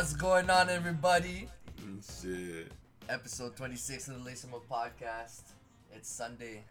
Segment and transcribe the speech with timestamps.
[0.00, 1.46] What's going on, everybody?
[2.22, 2.72] Shit.
[3.10, 5.42] Episode 26 of the Lace Up podcast.
[5.94, 6.64] It's Sunday,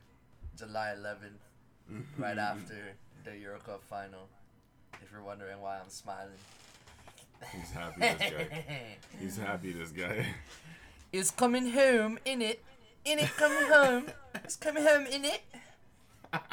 [0.58, 4.28] July 11th, right after the Euro Cup final.
[4.94, 6.40] If you're wondering why I'm smiling,
[7.56, 8.66] He's happy, this guy.
[9.20, 10.26] He's happy, this guy.
[11.14, 12.64] it's coming home, in it,
[13.06, 14.06] in it, coming home.
[14.44, 15.42] It's coming home, in it,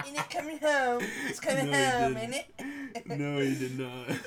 [0.06, 1.00] in it, coming home.
[1.26, 2.46] It's coming No, he home, in didn't.
[2.96, 3.18] it.
[3.18, 4.18] No, he did not.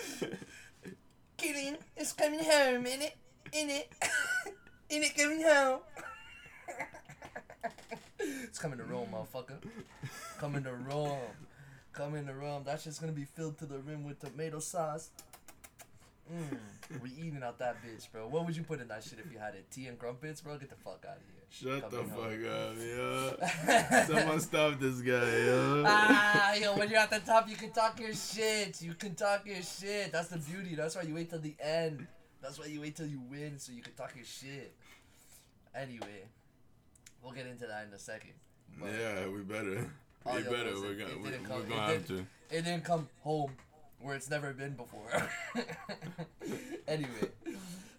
[1.40, 3.16] Killing, it's coming home, in it,
[3.54, 3.90] in it,
[4.90, 5.80] in it, coming home.
[8.20, 9.56] it's coming to Rome, motherfucker.
[10.38, 11.18] Coming to Rome.
[11.94, 12.64] Coming to Rome.
[12.66, 15.12] That shit's gonna be filled to the rim with tomato sauce.
[16.32, 17.02] Mmm.
[17.02, 18.28] We eating out that bitch, bro.
[18.28, 19.70] What would you put in that shit if you had it?
[19.72, 20.58] Tea and crumpets, bro?
[20.58, 21.80] Get the fuck out of here.
[21.82, 24.08] Shut the Coming fuck home.
[24.08, 24.18] up, yo.
[24.20, 25.84] Someone stop this guy, yo.
[25.86, 28.82] ah, yo, when you're at the top, you can talk your shit.
[28.82, 30.12] You can talk your shit.
[30.12, 30.76] That's the beauty.
[30.76, 32.08] That's why you wait till the end.
[32.42, 34.74] That's why you wait till you win so you can talk your shit.
[35.76, 36.26] Anyway,
[37.22, 38.32] we'll get into that in a second.
[38.80, 39.90] But Yeah, we better.
[40.26, 40.74] All We better.
[40.76, 42.26] We're gonna, we're, we're gonna have to.
[42.50, 43.52] it didn't come home
[44.02, 45.10] where it's never been before.
[46.88, 47.30] anyway,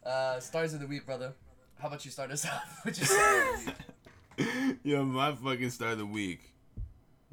[0.04, 1.32] uh, stars of the week, brother.
[1.78, 2.80] How about you start us off?
[2.84, 3.74] What you the?
[4.82, 6.40] Yo, my fucking star of the week,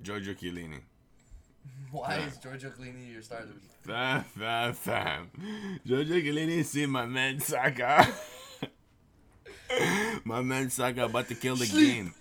[0.01, 0.81] Giorgio Chiellini.
[1.91, 2.27] Why Yeah.
[2.27, 3.63] is Giorgio Chiellini your star of the week?
[3.83, 5.29] Fam, fam, fam.
[5.85, 8.07] Giorgio Chiellini see my man Saka.
[10.25, 11.87] my man Saka about to kill the Sleep.
[11.95, 12.13] game.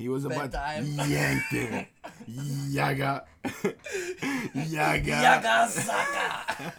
[0.00, 0.86] He was about Bedtime.
[1.10, 1.86] yank him.
[2.26, 3.24] Yaga.
[4.54, 5.06] Yaga.
[5.06, 6.72] Yaga Saka.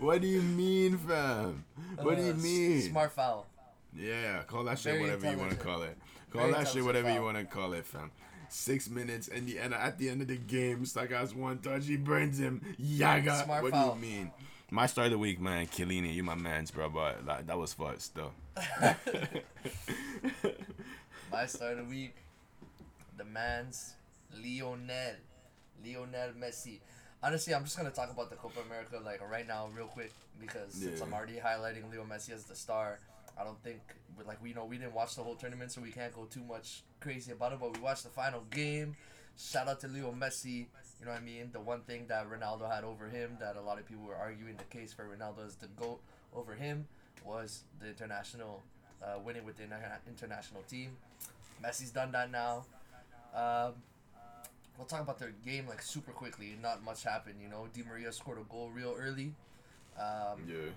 [0.00, 1.62] What do you mean, fam?
[2.00, 2.80] What do Uh, you mean?
[2.80, 3.46] Smart foul.
[3.94, 5.98] Yeah, call that shit Very whatever you want to call it.
[6.30, 8.10] Call Very that shit whatever you want to call it, fam.
[8.48, 11.98] Six minutes and the end at the end of the game, Saka's one touch, he
[11.98, 12.62] burns him.
[12.78, 13.44] Yaga.
[13.44, 13.94] Smart what foul.
[13.96, 14.30] do you mean?
[14.70, 17.74] My start of the week, man, Chiellini, you my man's, bro, but like, that was
[17.74, 18.32] fun though.
[21.34, 22.14] My star of the week,
[23.16, 23.94] the man's
[24.40, 25.16] Lionel,
[25.84, 26.78] Lionel Messi.
[27.24, 30.72] Honestly, I'm just gonna talk about the Copa America like right now, real quick, because
[30.72, 33.00] since I'm already highlighting Leo Messi as the star,
[33.36, 33.80] I don't think
[34.24, 36.84] like we know we didn't watch the whole tournament, so we can't go too much
[37.00, 37.58] crazy about it.
[37.58, 38.94] But we watched the final game.
[39.36, 40.66] Shout out to Leo Messi.
[41.00, 41.50] You know what I mean?
[41.52, 44.54] The one thing that Ronaldo had over him, that a lot of people were arguing
[44.56, 46.00] the case for Ronaldo as the goat
[46.32, 46.86] over him,
[47.24, 48.62] was the international
[49.04, 50.96] uh, winning with the interna- international team.
[51.62, 52.64] Messi's done that now.
[53.34, 53.74] Um,
[54.78, 56.56] we'll talk about their game like super quickly.
[56.62, 57.66] Not much happened, you know.
[57.72, 59.32] Di Maria scored a goal real early.
[59.98, 60.70] Um, Yeah.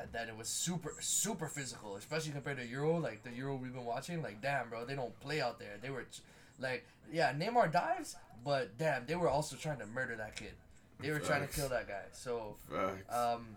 [0.00, 2.98] and then it was super super physical, especially compared to Euro.
[2.98, 5.76] Like the Euro we've been watching, like damn, bro, they don't play out there.
[5.80, 6.20] They were, ch-
[6.60, 10.52] like, yeah, Neymar dives, but damn, they were also trying to murder that kid.
[11.00, 12.04] They were trying to kill that guy.
[12.12, 13.12] So, Facts.
[13.12, 13.56] um,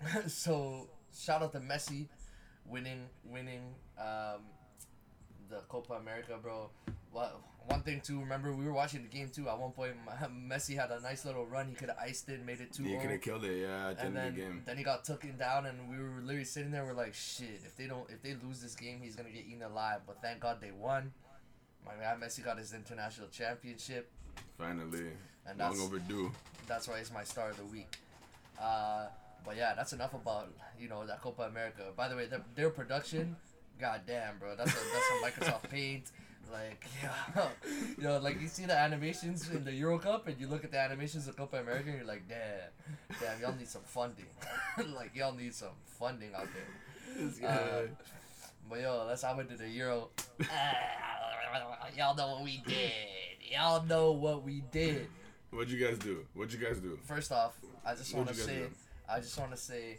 [0.26, 2.06] so shout out to Messi,
[2.66, 4.40] winning winning um,
[5.50, 6.70] the Copa America, bro.
[7.12, 8.20] What one thing too?
[8.20, 9.48] Remember we were watching the game too.
[9.48, 9.92] At one point,
[10.48, 11.66] Messi had a nice little run.
[11.68, 12.82] He could have iced it, made it two.
[12.84, 14.62] he could have killed it, yeah, at the And end then, of the game.
[14.66, 16.84] then he got taken down, and we were literally sitting there.
[16.84, 17.60] We're like, shit.
[17.64, 20.00] If they don't, if they lose this game, he's gonna get eaten alive.
[20.06, 21.12] But thank God they won.
[21.84, 24.10] My man Messi got his international championship,
[24.58, 25.10] Finally.
[25.46, 26.32] and Long that's overdue.
[26.66, 27.96] that's why he's my star of the week.
[28.60, 29.06] Uh,
[29.44, 30.48] but yeah, that's enough about
[30.78, 31.82] you know that Copa America.
[31.96, 33.36] By the way, their, their production,
[33.80, 36.10] god damn, bro, that's a, that's some Microsoft Paint.
[36.52, 37.48] Like, yeah,
[37.98, 40.70] you know, like you see the animations in the Euro Cup, and you look at
[40.70, 44.26] the animations of Copa America, and you're like, damn, damn, y'all need some funding.
[44.94, 47.48] like, y'all need some funding out there.
[47.48, 47.82] Uh,
[48.68, 50.10] but yo, let's hop into the Euro.
[51.96, 52.92] y'all know what we did.
[53.50, 55.08] Y'all know what we did.
[55.50, 56.26] What'd you guys do?
[56.34, 56.98] What'd you guys do?
[57.04, 58.74] First off, I just want to What'd you guys say, do?
[59.08, 59.98] I just want to say,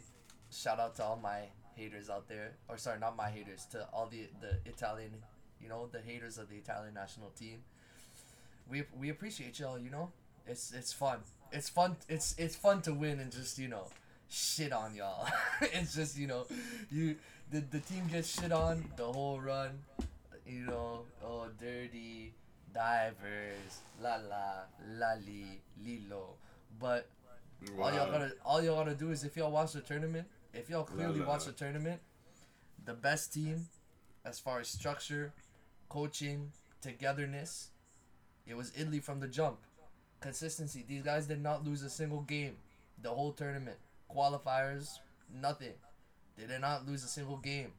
[0.50, 1.40] shout out to all my
[1.78, 5.12] haters out there, or sorry, not my haters, to all the the Italian,
[5.62, 7.58] you know, the haters of the Italian national team.
[8.70, 9.78] We we appreciate y'all.
[9.78, 10.10] You know,
[10.46, 11.18] it's it's fun.
[11.52, 11.96] It's fun.
[12.08, 13.86] It's it's fun to win and just you know,
[14.28, 15.26] shit on y'all.
[15.62, 16.46] it's just you know,
[16.90, 17.16] you
[17.50, 19.78] the the team gets shit on the whole run.
[20.46, 22.32] You know, oh dirty
[22.74, 24.64] divers, la la,
[24.98, 26.34] lali, lilo,
[26.80, 27.08] but
[27.80, 28.12] all y'all Wow.
[28.12, 31.44] gotta all y'all gotta do is if y'all watch the tournament, if y'all clearly watch
[31.44, 32.00] the tournament,
[32.84, 33.66] the best team,
[34.24, 35.32] as far as structure,
[35.88, 37.68] coaching, togetherness,
[38.46, 39.58] it was Italy from the jump.
[40.20, 40.84] Consistency.
[40.88, 42.56] These guys did not lose a single game,
[43.00, 43.76] the whole tournament.
[44.14, 44.98] Qualifiers,
[45.32, 45.74] nothing.
[46.36, 47.72] They did not lose a single game.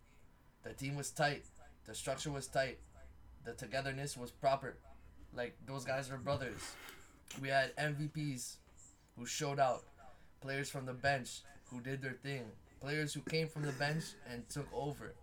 [0.64, 1.44] The team was tight.
[1.86, 2.78] The structure was tight.
[3.46, 4.78] The togetherness was proper.
[5.34, 6.76] Like those guys were brothers.
[7.42, 8.58] We had MVPs
[9.18, 9.84] who showed out.
[10.42, 12.44] Players from the bench who did their thing.
[12.82, 15.14] Players who came from the bench and took over.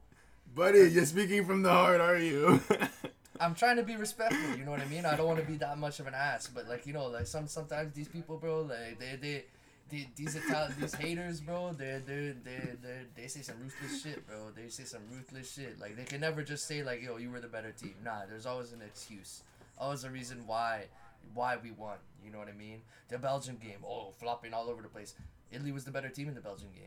[0.55, 2.61] Buddy, you're speaking from the heart, are you?
[3.41, 4.57] I'm trying to be respectful.
[4.57, 5.05] You know what I mean?
[5.05, 7.27] I don't want to be that much of an ass, but like you know, like
[7.27, 9.45] some sometimes these people, bro, like they they.
[9.91, 14.27] they these Italian, these haters, bro, they they they they they say some ruthless shit,
[14.27, 14.51] bro.
[14.55, 15.79] They say some ruthless shit.
[15.79, 18.47] Like they can never just say like, "Yo, you were the better team." Nah, there's
[18.47, 19.43] always an excuse,
[19.79, 20.87] always a reason why,
[21.35, 21.99] why we won.
[22.25, 22.81] You know what I mean?
[23.11, 25.15] The Belgium game, oh, flopping all over the place.
[25.51, 26.85] Italy was the better team in the Belgian game.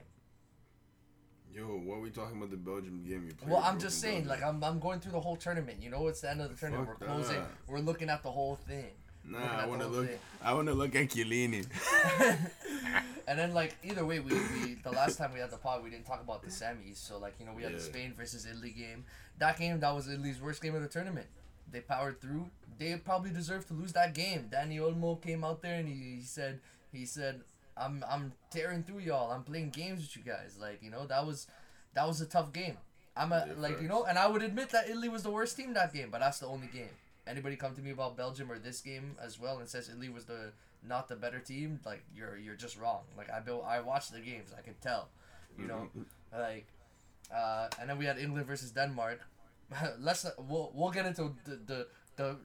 [1.52, 3.50] Yo, what are we talking about the Belgium game you played?
[3.50, 5.78] Well, I'm just saying, like I'm, I'm going through the whole tournament.
[5.82, 6.88] You know, it's the end of the tournament.
[6.88, 7.38] Fuck we're closing.
[7.38, 7.50] that.
[7.68, 8.92] We're looking at the whole thing.
[9.26, 10.08] Nah, I wanna look.
[10.08, 10.20] thing.
[10.44, 11.66] I wanna look at Chiellini.
[13.30, 15.92] And then like either way, we, we the last time we had the pod, we
[15.92, 16.98] didn't talk about the semis.
[16.98, 19.06] So like you know we had the Spain versus Italy game.
[19.38, 21.28] That game that was Italy's worst game of the tournament.
[21.72, 22.50] They powered through.
[22.80, 24.50] They probably deserved to lose that game.
[24.52, 26.60] Dani Olmo came out there and he, he said
[26.92, 27.42] he said
[27.80, 29.32] I'm I'm tearing through y'all.
[29.32, 30.58] I'm playing games with you guys.
[30.60, 31.48] Like you know that was
[31.94, 32.78] that was a tough game.
[33.16, 35.74] I'm a like you know, and I would admit that Italy was the worst team
[35.74, 36.96] that game, but that's the only game.
[37.28, 40.26] Anybody come to me about Belgium or this game as well and says Italy was
[40.26, 40.52] the
[40.88, 43.02] not the better team, like you're you're just wrong.
[43.18, 45.10] Like I built, I watched the games, I could tell,
[45.58, 45.90] you know,
[46.32, 46.68] like,
[47.36, 49.20] uh, and then we had England versus Denmark.
[50.00, 52.38] Let's not, we'll we'll get into the the the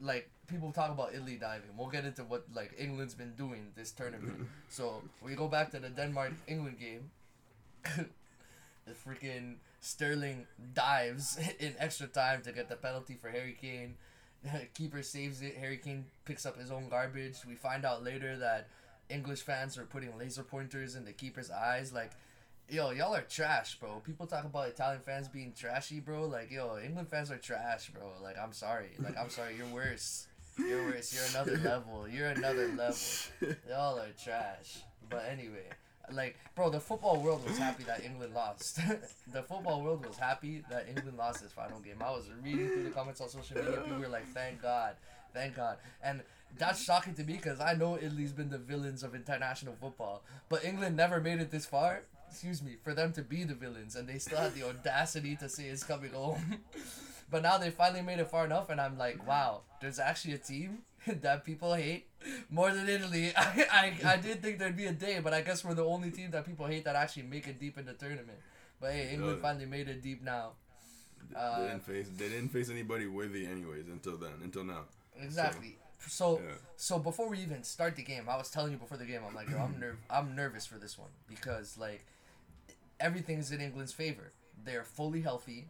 [0.00, 1.70] like people talk about Italy diving.
[1.76, 4.48] We'll get into what like England's been doing this tournament.
[4.68, 7.10] so we go back to the Denmark England game.
[7.84, 13.94] the freaking Sterling dives in extra time to get the penalty for Harry Kane.
[14.74, 15.56] Keeper saves it.
[15.56, 17.38] Harry Kane picks up his own garbage.
[17.46, 18.68] We find out later that
[19.10, 21.92] English fans are putting laser pointers in the keeper's eyes.
[21.92, 22.12] Like,
[22.68, 24.00] yo, y'all are trash, bro.
[24.04, 26.26] People talk about Italian fans being trashy, bro.
[26.26, 28.12] Like, yo, England fans are trash, bro.
[28.22, 28.90] Like, I'm sorry.
[28.98, 29.56] Like, I'm sorry.
[29.56, 30.26] You're worse.
[30.58, 31.14] You're worse.
[31.14, 32.08] You're another level.
[32.08, 32.96] You're another level.
[33.68, 34.78] Y'all are trash.
[35.08, 35.68] But anyway,
[36.12, 38.76] like, bro, the football world was happy that England lost.
[39.32, 41.96] the football world was happy that England lost this final game.
[42.00, 43.80] I was reading through the comments on social media.
[43.80, 44.96] People were like, "Thank God,
[45.32, 46.22] thank God," and
[46.58, 50.64] that's shocking to me because I know Italy's been the villains of international football, but
[50.64, 52.02] England never made it this far.
[52.30, 55.48] Excuse me, for them to be the villains, and they still had the audacity to
[55.48, 56.56] say it's coming home.
[57.30, 60.38] but now they finally made it far enough, and I'm like, wow, there's actually a
[60.38, 62.06] team that people hate
[62.50, 63.32] more than Italy.
[63.36, 63.66] I,
[64.04, 66.30] I, I did think there'd be a day, but I guess we're the only team
[66.32, 68.38] that people hate that actually make it deep in the tournament.
[68.80, 70.52] But hey, England finally made it deep now.
[71.30, 72.06] they Uh, didn't face.
[72.16, 74.34] They didn't face anybody worthy, anyways, until then.
[74.44, 74.84] Until now.
[75.20, 75.76] Exactly.
[76.06, 76.52] So Yeah.
[76.76, 79.34] so before we even start the game, I was telling you before the game, I'm
[79.34, 82.06] like, yo, I'm nerv- I'm nervous for this one because like
[83.00, 84.32] everything's in England's favor.
[84.64, 85.68] They're fully healthy.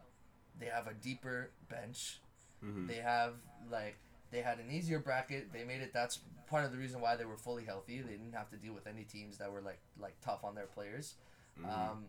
[0.59, 2.19] They have a deeper bench.
[2.63, 2.87] Mhm.
[2.87, 3.35] They have
[3.71, 3.97] like
[4.31, 5.51] they had an easier bracket.
[5.53, 5.93] They made it.
[5.93, 8.01] That's part of the reason why they were fully healthy.
[8.01, 10.65] They didn't have to deal with any teams that were like like tough on their
[10.67, 11.15] players.
[11.63, 12.05] Um,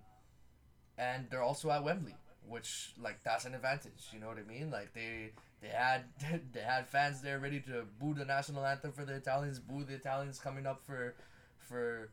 [0.99, 2.15] and they're also at Wembley,
[2.47, 4.09] which like that's an advantage.
[4.13, 4.71] You know what I mean?
[4.71, 6.05] Like they they had
[6.53, 9.95] they had fans there ready to boo the national anthem for the Italians, boo the
[9.95, 11.15] Italians coming up for
[11.59, 12.11] for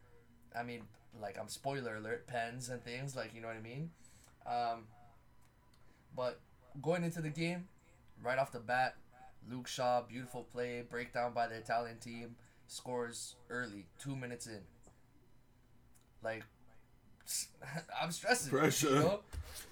[0.58, 0.82] I mean
[1.22, 3.90] like I'm spoiler alert pens and things like you know what I mean.
[4.46, 4.84] Um,
[6.16, 6.40] but
[6.82, 7.68] going into the game,
[8.24, 8.96] right off the bat,
[9.50, 12.36] Luke Shaw, beautiful play, breakdown by the Italian team,
[12.68, 14.62] scores early, two minutes in.
[16.24, 16.44] Like,
[18.02, 18.52] I'm stressing.
[18.52, 18.90] Pressure.
[18.90, 19.20] You know?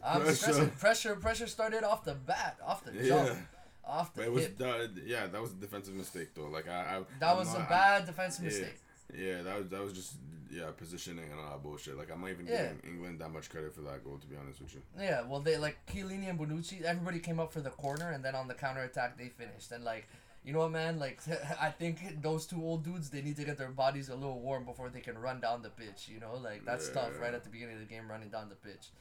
[0.03, 0.35] I'm Pressure.
[0.35, 0.69] stressing.
[0.71, 3.07] Pressure, pressure started off the bat, off the Yeah.
[3.07, 3.39] jump,
[3.85, 6.47] off the But it was that, yeah, that was a defensive mistake though.
[6.47, 8.49] Like I, I That I'm was a not- bad defensive yeah.
[8.49, 8.75] mistake.
[9.15, 10.13] Yeah, that was that was just
[10.55, 11.97] yeah positioning and all that bullshit.
[11.97, 12.63] Like I'm not even Yeah.
[12.63, 14.81] giving England that much credit for that goal to be honest with you.
[14.99, 16.81] Yeah, well, they like Chiellini and Bonucci.
[16.81, 19.71] Everybody came up for the corner, and then on the counter attack, they finished.
[19.71, 20.07] And like,
[20.45, 20.97] you know what, man?
[20.99, 21.19] Like,
[21.61, 24.63] I think those two old dudes, they need to get their bodies a little warm
[24.65, 26.07] before they can run down the pitch.
[26.07, 27.21] You know, like that's tough Yeah.
[27.25, 28.91] right at the beginning of the game, running down the pitch.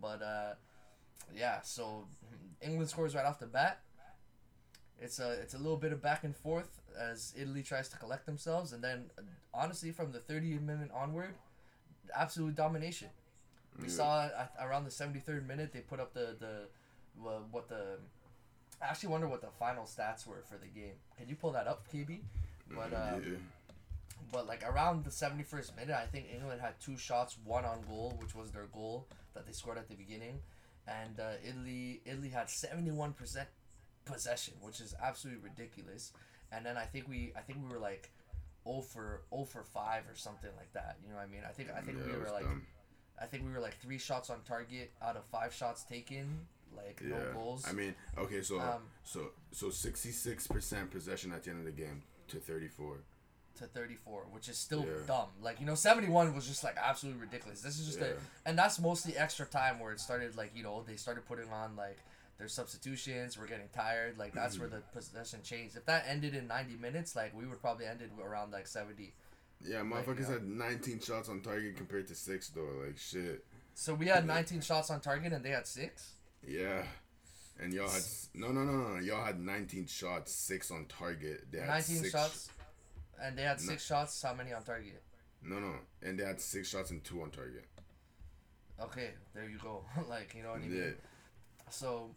[0.00, 0.54] But uh,
[1.34, 2.06] yeah, so
[2.60, 3.80] England scores right off the bat.
[5.00, 8.26] It's a it's a little bit of back and forth as Italy tries to collect
[8.26, 9.10] themselves, and then
[9.54, 11.34] honestly, from the 30th minute onward,
[12.14, 13.08] absolute domination.
[13.78, 13.90] We Yeah.
[13.94, 16.68] saw at, around the 73rd minute they put up the the
[17.50, 17.98] what the
[18.80, 20.94] I actually wonder what the final stats were for the game.
[21.16, 22.20] Can you pull that up, KB?
[22.74, 23.36] But uh, yeah.
[24.32, 28.16] but like around the 71st minute, I think England had two shots, one on goal,
[28.20, 30.40] which was their goal that they scored at the beginning,
[30.86, 33.46] and uh, Italy Italy had 71%
[34.04, 36.12] possession, which is absolutely ridiculous.
[36.52, 38.10] And then I think we I think we were like
[38.68, 40.96] 0 for 0 for 5 or something like that.
[41.02, 41.42] You know what I mean?
[41.48, 42.66] I think I think yeah, we were like dumb.
[43.20, 47.00] I think we were like 3 shots on target out of 5 shots taken, like
[47.02, 47.64] Yeah, no goals.
[47.68, 51.64] I mean, okay, so Um, so so sixty six percent possession at the end of
[51.66, 52.98] the game to thirty four.
[53.56, 55.06] to 34, which is still Yeah.
[55.06, 55.28] dumb.
[55.42, 57.60] Like you know, 71 was just like absolutely ridiculous.
[57.60, 58.06] This is just Yeah.
[58.06, 61.50] a, and that's mostly extra time where it started like you know they started putting
[61.50, 61.98] on like
[62.42, 63.38] their substitutions.
[63.38, 64.18] We're getting tired.
[64.18, 65.76] Like that's where the possession changed.
[65.76, 69.14] If that ended in 90 minutes, like we would probably ended around like 70.
[69.64, 70.32] Yeah, Like, motherfuckers yeah.
[70.34, 72.66] had 19 shots on target compared to six though.
[72.84, 73.44] Like shit.
[73.74, 76.14] So we had 19 shots on target and they had six.
[76.44, 76.82] Yeah.
[77.60, 78.02] And y'all had
[78.34, 81.44] no no no no y'all had 19 shots, six on target.
[81.52, 82.50] They had 19 six shots,
[83.22, 84.20] and they had six shots.
[84.20, 85.00] How many on target?
[85.44, 87.66] No no, and they had six shots and two on target.
[88.80, 89.84] Okay, there you go.
[90.08, 90.76] like you know what I mean.
[90.76, 90.90] Yeah.
[91.72, 92.10] So,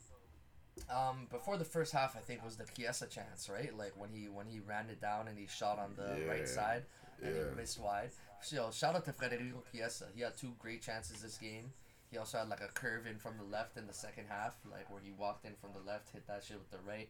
[0.89, 3.75] um, before the first half, I think was the Chiesa chance, right?
[3.75, 6.47] Like when he when he ran it down and he shot on the Yeah, right
[6.47, 6.83] side
[7.23, 7.41] and yeah.
[7.49, 8.11] he missed wide.
[8.41, 10.05] So shout out to Federico Chiesa.
[10.15, 11.71] He had two great chances this game.
[12.11, 14.89] He also had like a curve in from the left in the second half, like
[14.91, 17.09] where he walked in from the left, hit that shit with the right,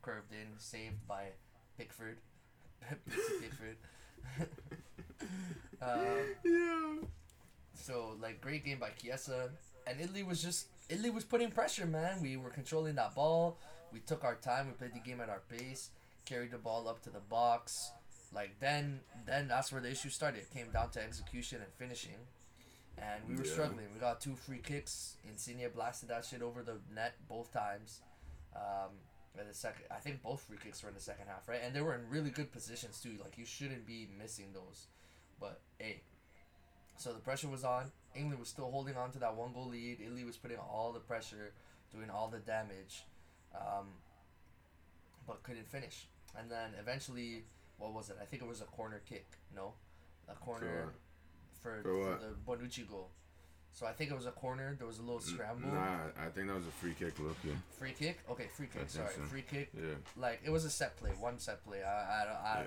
[0.00, 1.26] curved in, saved by
[1.76, 2.18] Pickford.
[3.40, 3.76] Pickford.
[5.80, 6.00] um,
[6.44, 6.94] Yeah.
[7.74, 9.50] so like great game by Chiesa,
[9.86, 12.20] and Italy was just Italy was putting pressure, man.
[12.20, 13.56] We were controlling that ball.
[13.92, 14.66] We took our time.
[14.66, 15.90] We played the game at our pace.
[16.26, 17.90] Carried the ball up to the box.
[18.34, 20.40] Like then, then that's where the issue started.
[20.40, 22.26] It came down to execution and finishing,
[22.96, 23.52] and we were Yeah.
[23.52, 23.92] struggling.
[23.92, 25.16] We got two free kicks.
[25.28, 28.00] Insigne blasted that shit over the net both times.
[28.56, 28.90] Um,
[29.38, 31.60] in the second, I think both free kicks were in the second half, right?
[31.62, 33.16] And they were in really good positions too.
[33.22, 34.86] Like you shouldn't be missing those,
[35.40, 36.00] but hey,
[36.96, 37.92] so the pressure was on.
[38.14, 39.98] England was still holding on to that one goal lead.
[40.00, 41.52] Italy was putting all the pressure,
[41.94, 43.04] doing all the damage,
[43.54, 43.88] um,
[45.26, 46.06] but couldn't finish.
[46.38, 47.44] And then eventually,
[47.78, 48.16] what was it?
[48.20, 49.26] I think it was a corner kick.
[49.54, 49.74] No,
[50.28, 50.92] a corner
[51.62, 52.34] for, For for, the
[52.66, 53.10] Bonucci goal.
[53.74, 54.74] So I think it was a corner.
[54.78, 55.68] There was a little scramble.
[55.72, 57.18] Nah, I think that was a free kick.
[57.18, 57.52] Look, yeah.
[57.78, 58.18] Free kick.
[58.30, 58.88] Okay, free kick.
[58.88, 59.22] Sorry, so.
[59.22, 59.70] free kick.
[59.74, 59.94] Yeah.
[60.16, 61.82] Like it was a set play, one set play.
[61.82, 62.34] I I don't.
[62.34, 62.64] I,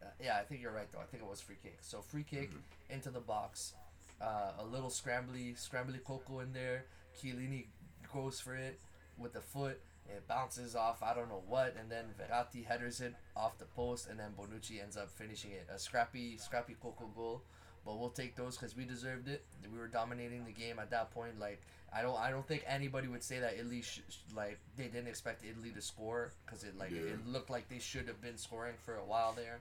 [0.00, 0.08] yeah.
[0.24, 1.00] yeah, I think you're right though.
[1.00, 1.78] I think it was free kick.
[1.82, 2.94] So free kick Mm-hmm.
[2.94, 3.74] into the box,
[4.20, 6.84] uh, a little scrambly, scrambly Coco in there.
[7.20, 7.66] Chiellini
[8.12, 8.78] goes for it
[9.16, 9.80] with the foot.
[10.08, 11.02] It bounces off.
[11.02, 14.82] I don't know what, and then Verratti headers it off the post, and then Bonucci
[14.82, 15.66] ends up finishing it.
[15.74, 17.42] A scrappy, scrappy Coco goal,
[17.84, 19.44] but we'll take those because we deserved it.
[19.70, 21.38] We were dominating the game at that point.
[21.38, 21.60] Like
[21.92, 24.00] I don't, I don't think anybody would say that Italy sh-
[24.34, 27.00] like they didn't expect Italy to score because it like Yeah.
[27.12, 29.58] it looked like they should have been scoring for a while there.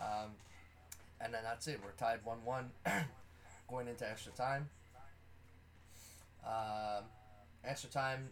[0.00, 0.30] Um,
[1.20, 1.78] and then that's it.
[1.84, 2.70] We're tied one one,
[3.68, 4.68] going into extra time.
[6.44, 7.04] Um,
[7.64, 8.28] extra time,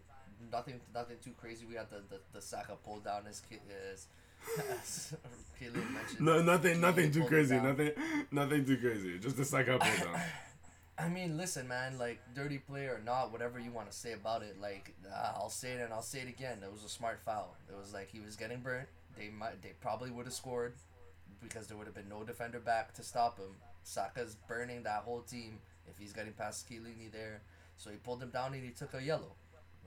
[0.51, 1.67] nothing, nothing too crazy.
[1.67, 3.59] We had the the, the Saka pull down as Ki-
[3.93, 4.07] as,
[4.59, 5.15] as
[5.61, 6.21] Kylian mentioned.
[6.21, 7.57] No, nothing, nothing too crazy.
[7.57, 7.93] Nothing,
[8.31, 9.19] nothing too crazy.
[9.19, 10.21] Just the up and down.
[10.99, 11.99] I mean, listen, man.
[11.99, 14.57] Like dirty play or not, whatever you want to say about it.
[14.61, 16.59] Like uh, I'll say it and I'll say it again.
[16.63, 17.55] It was a smart foul.
[17.69, 18.89] It was like he was getting burnt.
[19.17, 20.75] They might, they probably would have scored
[21.43, 23.55] because there would have been no defender back to stop him.
[23.87, 27.41] Saka's burning that whole team if he's getting past Chiellini there.
[27.77, 29.33] So he pulled him down and he took a yellow.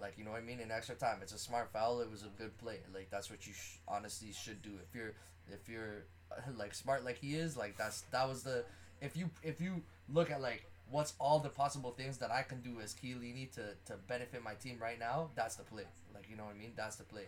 [0.01, 0.61] Like you know what I mean?
[0.61, 1.99] In extra time, it's a smart foul.
[1.99, 2.77] It was a good play.
[2.93, 4.71] Like that's what you sh- honestly should do.
[4.87, 5.13] If you're
[5.51, 6.05] if you're
[6.57, 8.63] like smart like he is, like that's that was the
[9.01, 12.61] if you if you look at like what's all the possible things that I can
[12.61, 15.83] do as Chiellini to to benefit my team right now, that's the play.
[16.15, 16.71] Like you know what I mean?
[16.77, 17.27] That's the play.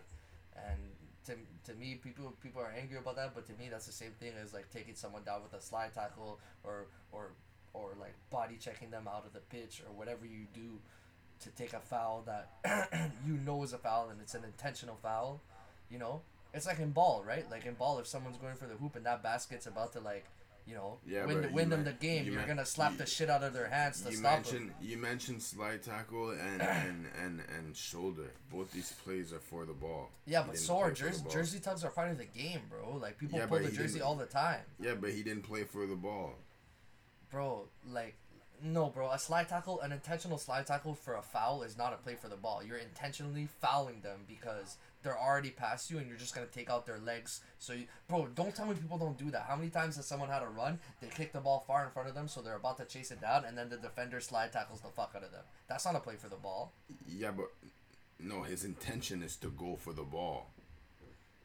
[0.56, 0.80] And
[1.26, 1.34] to,
[1.66, 4.34] to me, people people are angry about that, but to me, that's the same thing
[4.42, 7.32] as like taking someone down with a slide tackle or or
[7.74, 10.80] or like body checking them out of the pitch or whatever you do
[11.42, 15.42] to take a foul that you know is a foul and it's an intentional foul.
[15.90, 16.22] You know,
[16.54, 17.50] it's like in ball, right?
[17.50, 20.26] Like in ball, if someone's going for the hoop and that basket's about to like,
[20.68, 23.06] you know, Yeah, win, win them the game, you you're men- gonna slap you- the
[23.06, 24.76] shit out of their hands to You stop mentioned them.
[24.82, 28.32] you mentioned slide tackle and, and and and shoulder.
[28.52, 30.10] Both these plays are for the ball.
[30.26, 32.98] Yeah, He but so are jersey jersey tugs are part of the game, bro.
[32.98, 35.86] Like people Yeah, pull the jersey all the time, Yeah, but he didn't play for
[35.86, 36.36] the ball.
[37.30, 37.68] bro.
[37.90, 38.16] Like,
[38.64, 39.10] no, bro.
[39.10, 42.28] A slide tackle, an intentional slide tackle for a foul is not a play for
[42.28, 42.62] the ball.
[42.64, 46.86] You're intentionally fouling them because they're already past you, and you're just gonna take out
[46.86, 47.42] their legs.
[47.60, 49.44] So, you, bro, don't tell me people don't do that.
[49.48, 50.80] How many times has someone had a run?
[51.02, 53.22] They kick the ball far in front of them, so they're about to chase it
[53.22, 55.44] down, and then the defender slide tackles the fuck out of them.
[55.68, 56.74] That's not a play for the ball.
[57.08, 57.52] Yeah, but
[58.20, 60.48] no, his intention is to go for the ball.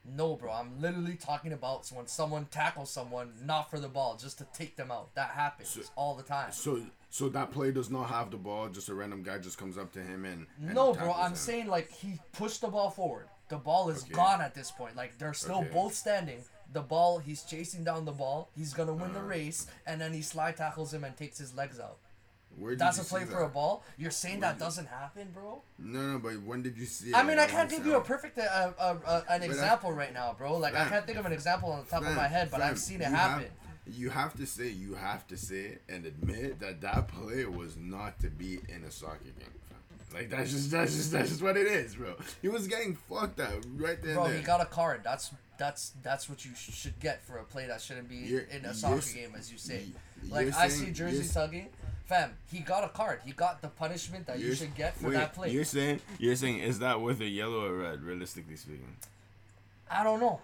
[0.08, 0.52] No, bro.
[0.52, 4.76] I'm literally talking about when someone tackles someone not for the ball, just to take
[4.76, 5.12] them out.
[5.16, 6.52] That happens So- all the time.
[6.52, 8.68] So so that play does not have the ball.
[8.68, 10.46] Just a random guy just comes up to him and.
[10.60, 11.12] and No, bro.
[11.12, 11.36] I'm him.
[11.36, 13.26] saying like he pushed the ball forward.
[13.48, 14.12] The ball is Okay.
[14.14, 14.96] gone at this point.
[14.96, 15.70] Like they're still Okay.
[15.72, 16.42] both standing.
[16.72, 18.48] The ball, he's chasing down the ball.
[18.56, 19.28] He's gonna win the Uh-huh.
[19.28, 21.98] race, and then he slide tackles him and takes his legs out.
[22.56, 23.84] Where did That's a play for a ball.
[23.98, 25.62] You're saying Where that doesn't happen, bro?
[25.78, 27.14] No, no, but when did you see?
[27.14, 30.12] I mean, I can't give you a perfect uh, uh, uh, an I- example right
[30.12, 30.56] now, bro.
[30.56, 32.70] Like I can't think of an example on the top of my head, but fam,
[32.70, 33.44] I've seen it happen.
[33.84, 37.76] Have, you have to say, you have to say and admit that that play was
[37.76, 39.52] not to be in a soccer game.
[40.16, 42.14] Like that's just that's just that's just what it is, bro.
[42.40, 44.14] He was getting fucked up right there.
[44.14, 44.38] Bro, there.
[44.38, 45.02] he got a card.
[45.04, 48.46] That's that's that's what you sh- should get for a play that shouldn't be You're-
[48.50, 49.84] in a soccer game, as you say.
[50.30, 51.68] Like I saying- see jersey tugging,
[52.06, 52.32] fam.
[52.50, 53.20] He got a card.
[53.26, 55.50] He got the punishment that you should get for wait, that play.
[55.50, 58.96] You're saying you're saying is that worth a yellow or red, realistically speaking?
[59.90, 60.40] I don't know.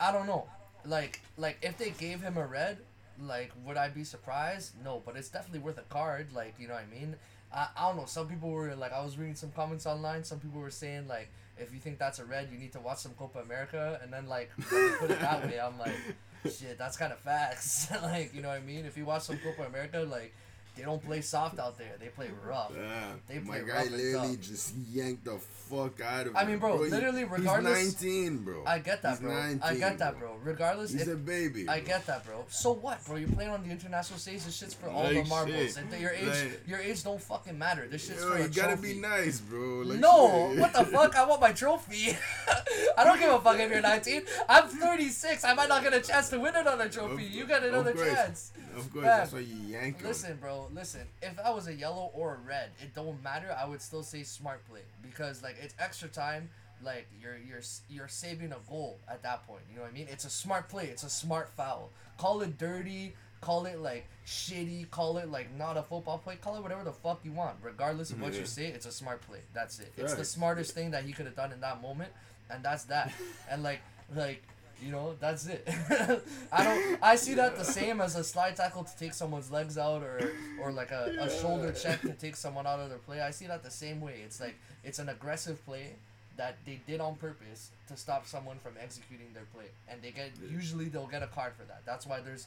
[0.00, 0.46] I don't know.
[0.86, 2.78] Like like if they gave him a red,
[3.20, 4.72] like would I be surprised?
[4.82, 6.32] No, but it's definitely worth a card.
[6.32, 7.16] Like you know what I mean.
[7.52, 8.06] I, I don't know.
[8.06, 10.24] Some people were like I was reading some comments online.
[10.24, 12.98] Some people were saying like if you think that's a red, you need to watch
[12.98, 14.00] some Copa America.
[14.02, 15.94] And then like put it that way, I'm like,
[16.44, 17.88] shit, that's kind of facts.
[18.02, 18.84] like you know what I mean.
[18.84, 20.34] If you watch some Copa America, like
[20.78, 21.96] they don't play soft out there.
[22.00, 22.70] They play rough.
[22.74, 26.38] Yeah, They my play guy rough literally just yanked the fuck out of me.
[26.38, 28.62] I mean, bro, he- literally, regardless- He's 19, bro.
[28.64, 29.58] I get that, He's bro.
[29.62, 30.36] I get that, bro.
[30.42, 31.68] Regardless, He's if, a baby.
[31.68, 32.44] I get that, bro.
[32.48, 33.16] So what, bro?
[33.16, 34.44] You're playing on the international stage.
[34.44, 35.56] This shit's for all Like the marbles.
[35.56, 35.76] shit.
[35.78, 37.88] And your age, Like- your age don't fucking matter.
[37.88, 38.94] This shit's Yo, for a you gotta trophy.
[38.94, 39.80] be nice, bro.
[39.84, 40.60] Like, no, shit.
[40.60, 41.16] what the fuck?
[41.16, 42.16] I want my trophy.
[42.96, 44.22] I don't give a fuck if you're 19.
[44.48, 45.44] I'm 36.
[45.44, 47.24] I might not get a chance to win another trophy.
[47.24, 48.52] You got another chance.
[48.76, 50.02] Of course, Fam, that's why you yank.
[50.04, 50.67] Listen, bro.
[50.72, 51.02] Listen.
[51.22, 53.54] If I was a yellow or a red, it don't matter.
[53.58, 56.50] I would still say smart play because like it's extra time.
[56.82, 59.62] Like you're you're you're saving a goal at that point.
[59.70, 60.06] You know what I mean?
[60.10, 60.84] It's a smart play.
[60.86, 61.90] It's a smart foul.
[62.18, 63.14] Call it dirty.
[63.40, 64.88] Call it like shitty.
[64.90, 66.36] Call it like not a football play.
[66.36, 67.56] Call it whatever the fuck you want.
[67.62, 68.40] Regardless of what Yeah.
[68.40, 69.40] you say, it's a smart play.
[69.54, 69.92] That's it.
[69.96, 72.12] It's the smartest thing that he could have done in that moment,
[72.50, 73.12] and that's that.
[73.50, 73.80] and like
[74.14, 74.42] like
[74.82, 75.66] you know, that's it.
[76.52, 76.98] I don't.
[77.02, 80.32] I see that the same as a slide tackle to take someone's legs out, or
[80.60, 83.20] or like a, a shoulder check to take someone out of their play.
[83.20, 84.20] I see that the same way.
[84.24, 85.94] It's like it's an aggressive play
[86.36, 90.30] that they did on purpose to stop someone from executing their play, and they get
[90.48, 91.82] usually they'll get a card for that.
[91.84, 92.46] That's why there's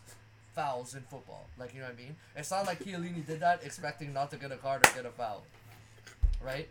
[0.55, 1.47] fouls in football.
[1.59, 2.15] Like you know what I mean?
[2.35, 5.11] It's not like Chiellini did that expecting not to get a card or get a
[5.11, 5.43] foul,
[6.41, 6.67] right?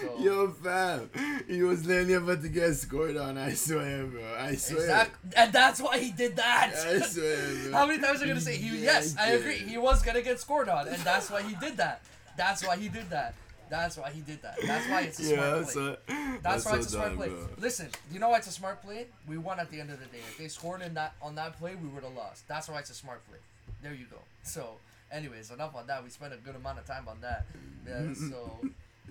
[0.00, 1.10] So, Yo, fam,
[1.48, 3.38] he was literally about to get scored on.
[3.38, 4.22] I swear, bro.
[4.38, 4.80] I swear.
[4.82, 6.72] Exactly, and that's why he did that.
[6.74, 7.72] I swear, bro.
[7.72, 8.82] How many times are you gonna say he?
[8.82, 9.56] Yes, I yanked agree.
[9.58, 12.02] He was gonna get scored on, and that's why he did that.
[12.36, 13.34] That's why he did that.
[13.70, 14.56] That's why he did that.
[14.66, 15.60] That's why it's a smart Yeah, play.
[15.62, 15.98] that's, a,
[16.42, 17.28] That's, that's why so it's a smart dumb, play.
[17.28, 17.48] bro.
[17.58, 19.06] Listen, you know why it's a smart play?
[19.26, 20.18] We won at the end of the day.
[20.30, 22.46] If they scored in that on that play, we would have lost.
[22.46, 23.38] That's why it's a smart play.
[23.82, 24.18] There you go.
[24.42, 24.76] So,
[25.10, 26.04] anyways, enough on that.
[26.04, 27.46] We spent a good amount of time on that.
[27.88, 28.58] Yeah, so,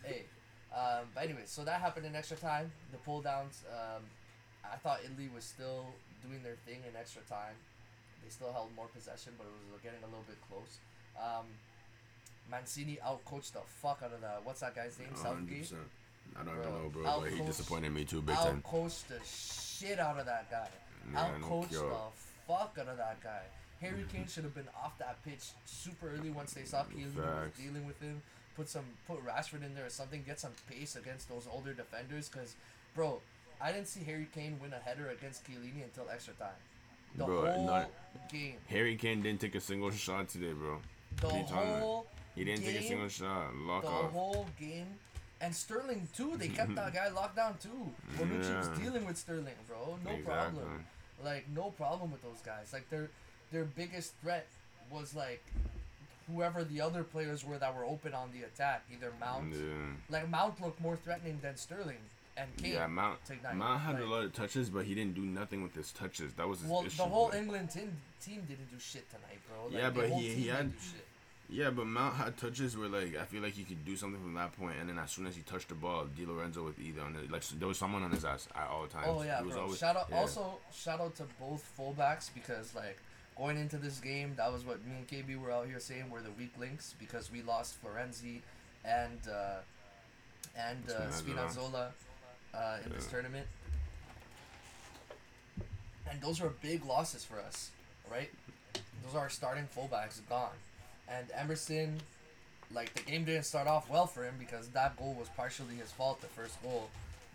[0.04, 0.24] hey.
[0.74, 2.72] Um, but anyway, so that happened in extra time.
[2.92, 3.64] The pull downs.
[3.70, 4.04] Um,
[4.66, 5.86] I thought Italy was still
[6.28, 7.54] doing their thing in extra time.
[8.24, 10.80] They still held more possession, but it was getting a little bit close.
[11.20, 11.46] Um,
[12.50, 14.42] Mancini outcoached the fuck out of that.
[14.44, 15.10] What's that guy's name?
[15.16, 15.64] Southgate.
[15.64, 15.76] 100%.
[16.36, 18.64] I don't Bro, even know, bro, but he disappointed me too big time.
[18.66, 20.68] Outcoached the shit out of that guy.
[21.14, 21.96] Yeah, Outcoached the
[22.48, 23.42] fuck out of that guy.
[23.82, 27.52] Harry Kane should have been off that pitch super early once they saw Chiellini was
[27.58, 28.22] dealing with him.
[28.56, 30.24] Put some, put Rashford in there or something.
[30.26, 32.30] Get some pace against those older defenders.
[32.30, 32.56] Cause,
[32.96, 33.20] bro,
[33.62, 36.50] I didn't see Harry Kane win a header against Chiellini until extra time.
[37.16, 37.90] The Bro, whole not-
[38.32, 38.56] game.
[38.70, 40.80] Harry Kane didn't take a single shot today, bro.
[41.20, 41.80] The What are you talking about?
[41.80, 43.56] whole He didn't take a single shot.
[43.56, 44.12] Lock the off.
[44.12, 44.88] whole game.
[45.42, 46.36] And Sterling too.
[46.38, 47.92] They kept that guy locked down too.
[48.18, 49.98] Bonucci was dealing with Sterling, bro.
[50.06, 50.24] No exactly.
[50.34, 50.86] problem.
[51.24, 52.72] Like no problem with those guys.
[52.74, 53.10] Like their
[53.52, 54.48] their biggest threat
[54.90, 55.44] was like
[56.32, 59.54] whoever the other players were that were open on the attack, either Mount.
[59.54, 59.60] Yeah.
[60.10, 61.98] Like Mount looked more threatening than Sterling
[62.38, 62.74] and Kane.
[62.74, 63.24] Yeah, Mount.
[63.26, 63.56] tonight.
[63.56, 66.34] Mount had a lot of touches, but he didn't do nothing with his touches.
[66.34, 66.98] That was his Well, issue.
[66.98, 69.66] the whole like- England team team didn't do shit tonight, bro.
[69.66, 71.08] Like, Yeah, but he- he had- do shit.
[71.50, 74.34] Yeah, but Mount had touches where like I feel like he could do something from
[74.36, 77.02] that point, and then as soon as he touched the ball, Di Lorenzo with either
[77.02, 79.06] on the, like there was someone on his ass at all times.
[79.10, 79.64] Oh yeah, he was bro.
[79.64, 80.18] always, shout out yeah.
[80.18, 82.98] also shout out to both fullbacks because like
[83.38, 86.22] going into this game, that was what me and KB were out here saying were
[86.22, 88.42] the weak links because we lost Florenzi
[88.86, 89.58] and uh,
[90.58, 91.90] and uh, Spinazzola.
[92.54, 93.48] Uh, in this tournament,
[96.08, 97.72] and those were big losses for us,
[98.12, 98.30] right?
[99.04, 100.52] Those are our starting fullbacks gone,
[101.10, 102.00] and Emerson.
[102.72, 105.92] Like the game didn't start off well for him because that goal was partially his
[105.92, 106.90] fault, the first goal.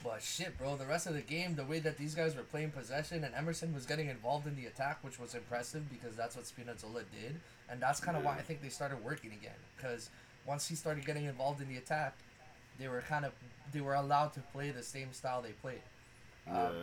[0.05, 2.71] But shit, bro, the rest of the game, the way that these guys were playing
[2.71, 6.45] possession and Emerson was getting involved in the attack, which was impressive because that's what
[6.45, 9.57] Spinazzola did, and that's kind of why I think they started working again.
[9.77, 10.11] Because
[10.47, 12.15] once he started getting involved in the attack,
[12.79, 13.33] they were kind of
[13.73, 15.83] they were allowed to play the same style they played.
[16.47, 16.67] Yeah.
[16.67, 16.75] Um,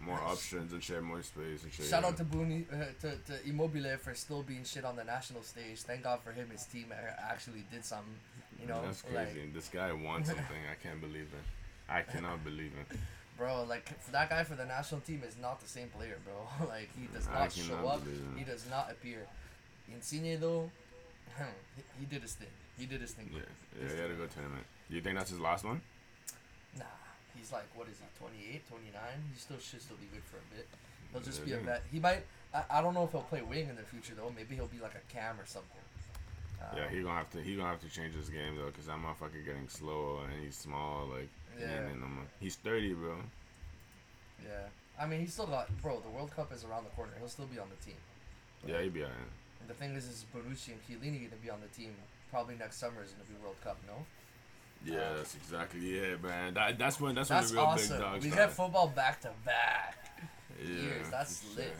[0.00, 1.86] more options and share more space and shit.
[1.86, 5.42] Shout out to Booney, uh, to, to Immobile for still being shit on the national
[5.42, 5.80] stage.
[5.80, 6.48] Thank God for him.
[6.50, 6.86] His team
[7.28, 8.14] actually did something.
[8.60, 9.50] You know, That's like crazy.
[9.52, 10.44] this guy wants something.
[10.70, 11.44] I can't believe it.
[11.88, 12.96] I cannot believe it.
[13.36, 16.66] bro, like that guy for the national team is not the same player, bro.
[16.68, 18.02] like he does not show up.
[18.36, 19.26] He does not appear.
[19.92, 20.70] Insigne though,
[21.76, 22.48] he, he did his thing.
[22.78, 23.30] He did his thing.
[23.32, 23.40] Yeah,
[23.80, 24.64] yeah, he had a good tournament.
[24.88, 25.80] Do you think that's his last one?
[26.78, 26.84] Nah,
[27.36, 28.04] he's like what is he?
[28.18, 29.00] 28, 29?
[29.32, 30.66] He still should still be good for a bit.
[31.12, 31.82] He'll just be a vet.
[31.90, 32.24] He might.
[32.52, 34.32] I, I don't know if he'll play wing in the future though.
[34.36, 35.80] Maybe he'll be like a cam or something.
[36.60, 37.40] Um, Yeah, he gonna have to.
[37.40, 40.56] He gonna have to change his game though, cause that motherfucker getting slow and he's
[40.56, 41.06] small.
[41.06, 41.28] Like,
[41.60, 41.80] Yeah.
[42.00, 42.24] no more.
[42.40, 43.16] He's thirty, bro.
[44.44, 44.50] Yeah.
[45.00, 46.00] I mean, he's still got bro.
[46.00, 47.12] The World Cup is around the corner.
[47.18, 47.96] He'll still be on the team.
[48.66, 49.16] Yeah, he'll be alright.
[49.66, 51.94] The thing is, is Bonucci and Chiellini gonna be on the team.
[52.30, 53.78] Probably next summer is gonna be World Cup.
[53.86, 54.04] No.
[54.84, 56.54] Yeah, Uh, that's exactly it, man.
[56.54, 57.96] That, that's when that's, That's when the real awesome.
[57.96, 59.96] big dogs we get football back to back.
[60.62, 61.08] yeah, years.
[61.10, 61.72] That's for lit.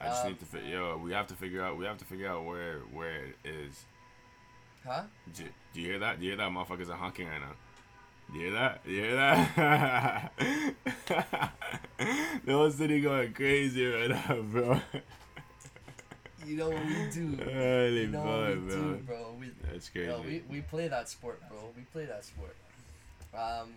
[0.00, 0.96] I just Um, need to fi- yo.
[0.98, 1.76] We have to figure out.
[1.76, 3.84] We have to figure out where where it is.
[4.86, 5.02] Huh?
[5.34, 6.18] Do, do you hear that?
[6.18, 6.50] Do you hear that?
[6.50, 7.52] Motherfuckers are honking right now.
[8.34, 8.80] You hear that?
[8.84, 10.32] You hear that?
[12.44, 14.80] the whole city going crazy right now, bro.
[16.44, 17.38] You know what we do.
[17.44, 19.16] Holy you know what we fuck, do, bro.
[19.16, 19.36] bro.
[19.38, 20.08] We, That's crazy.
[20.08, 21.58] yo, we, we play that sport, bro.
[21.76, 22.56] We play that sport.
[23.32, 23.68] Um,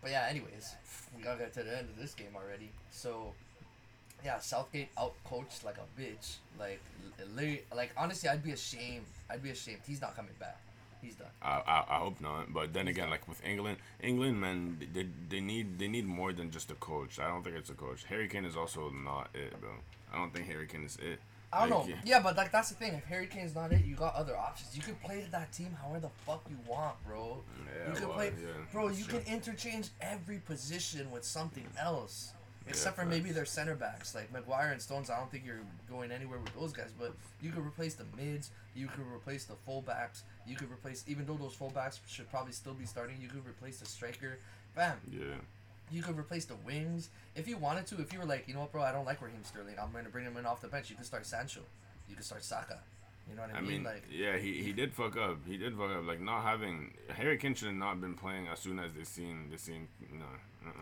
[0.00, 0.74] but yeah, anyways,
[1.16, 2.70] we gotta get to the end of this game already.
[2.92, 3.32] So,
[4.24, 6.36] yeah, Southgate out coached like a bitch.
[6.58, 6.80] Like,
[7.74, 9.06] like honestly, I'd be ashamed.
[9.28, 9.80] I'd be ashamed.
[9.86, 10.58] He's not coming back.
[11.04, 11.28] He's done.
[11.42, 12.52] I, I, I hope not.
[12.52, 16.50] But then again, like with England, England man, they, they need they need more than
[16.50, 17.18] just a coach.
[17.18, 18.04] I don't think it's a coach.
[18.08, 19.70] Harry Kane is also not it, bro.
[20.12, 21.20] I don't think Harry Kane is it.
[21.52, 21.94] I don't Like, know.
[21.94, 22.00] yeah.
[22.16, 22.94] Yeah, but like that's the thing.
[22.94, 24.76] If Harry Kane's not it, you got other options.
[24.76, 27.42] You can play that team however the fuck you want, bro.
[27.66, 28.88] Yeah, you can well, play, yeah, bro.
[28.88, 29.20] You true.
[29.20, 32.32] can interchange every position with something else,
[32.66, 35.10] except for maybe their center backs like Maguire and Stones.
[35.10, 38.50] I don't think you're going anywhere with those guys, but you could replace the mids.
[38.74, 40.22] You could replace the fullbacks.
[40.46, 43.16] You could replace, even though those fullbacks should probably still be starting.
[43.20, 44.38] You could replace the striker.
[44.74, 44.96] Bam.
[45.10, 45.36] Yeah.
[45.90, 48.00] You could replace the wings if you wanted to.
[48.00, 49.74] If you were like, you know what, bro, I don't like Raheem Sterling.
[49.80, 50.90] I'm gonna bring him in off the bench.
[50.90, 51.60] You could start Sancho.
[52.08, 52.78] You could start Saka.
[53.28, 53.70] You know what I, I mean?
[53.70, 55.38] mean, Like, yeah, he, he did fuck up.
[55.46, 56.04] He did fuck up.
[56.06, 59.48] Like not having Harry Kane should have not been playing as soon as they seen
[59.50, 60.24] they seen no.
[60.66, 60.72] Uh-uh.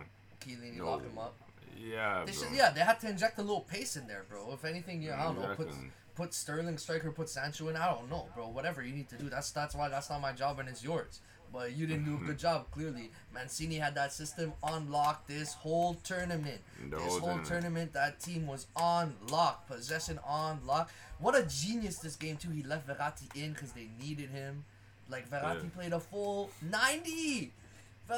[0.77, 0.87] No.
[0.87, 1.35] lock him up.
[1.79, 2.43] Yeah, They bro.
[2.43, 4.53] should, yeah, they had to inject a little pace in there, bro.
[4.53, 5.91] If anything, yeah, I don't know, put Exactly.
[6.15, 7.77] Put Sterling striker, put Sancho in.
[7.77, 8.49] I don't know, bro.
[8.49, 11.21] Whatever you need to do, that's that's why that's not my job and it's yours.
[11.53, 13.11] But you didn't do a good job, clearly.
[13.35, 16.61] Mancini had that system on lock this whole tournament.
[16.89, 17.47] The this whole tournament.
[17.47, 17.93] tournament.
[17.93, 20.91] that team was on lock, possession on lock.
[21.19, 22.51] What a genius this game too.
[22.51, 24.65] He left Verratti in because they needed him.
[25.11, 25.71] Like Verratti Yeah.
[25.77, 27.53] played a full ninety.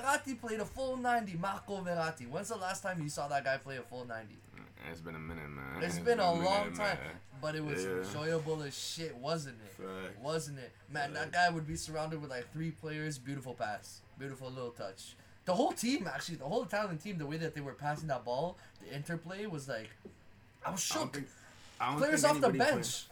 [0.02, 1.36] Verratti played a full 90.
[1.36, 2.28] Marco Verratti.
[2.28, 4.34] When's the last time you saw that guy play a full 90?
[4.56, 5.82] Mm, it's been a minute, man.
[5.82, 6.96] It's been a minute, long time.
[6.98, 7.16] man.
[7.40, 7.90] But it was Yeah.
[8.02, 9.82] enjoyable as shit, wasn't it?
[9.82, 10.18] Fact.
[10.22, 10.72] Wasn't it?
[10.90, 13.18] Man, that guy would be surrounded with like three players.
[13.18, 14.00] Beautiful pass.
[14.18, 15.14] Beautiful little touch.
[15.44, 18.24] The whole team, actually, the whole Italian team, the way that they were passing that
[18.24, 19.90] ball, the interplay was like,
[20.64, 21.12] I was I shook.
[21.14, 21.26] think,
[21.78, 23.06] I Players off the anybody played- bench.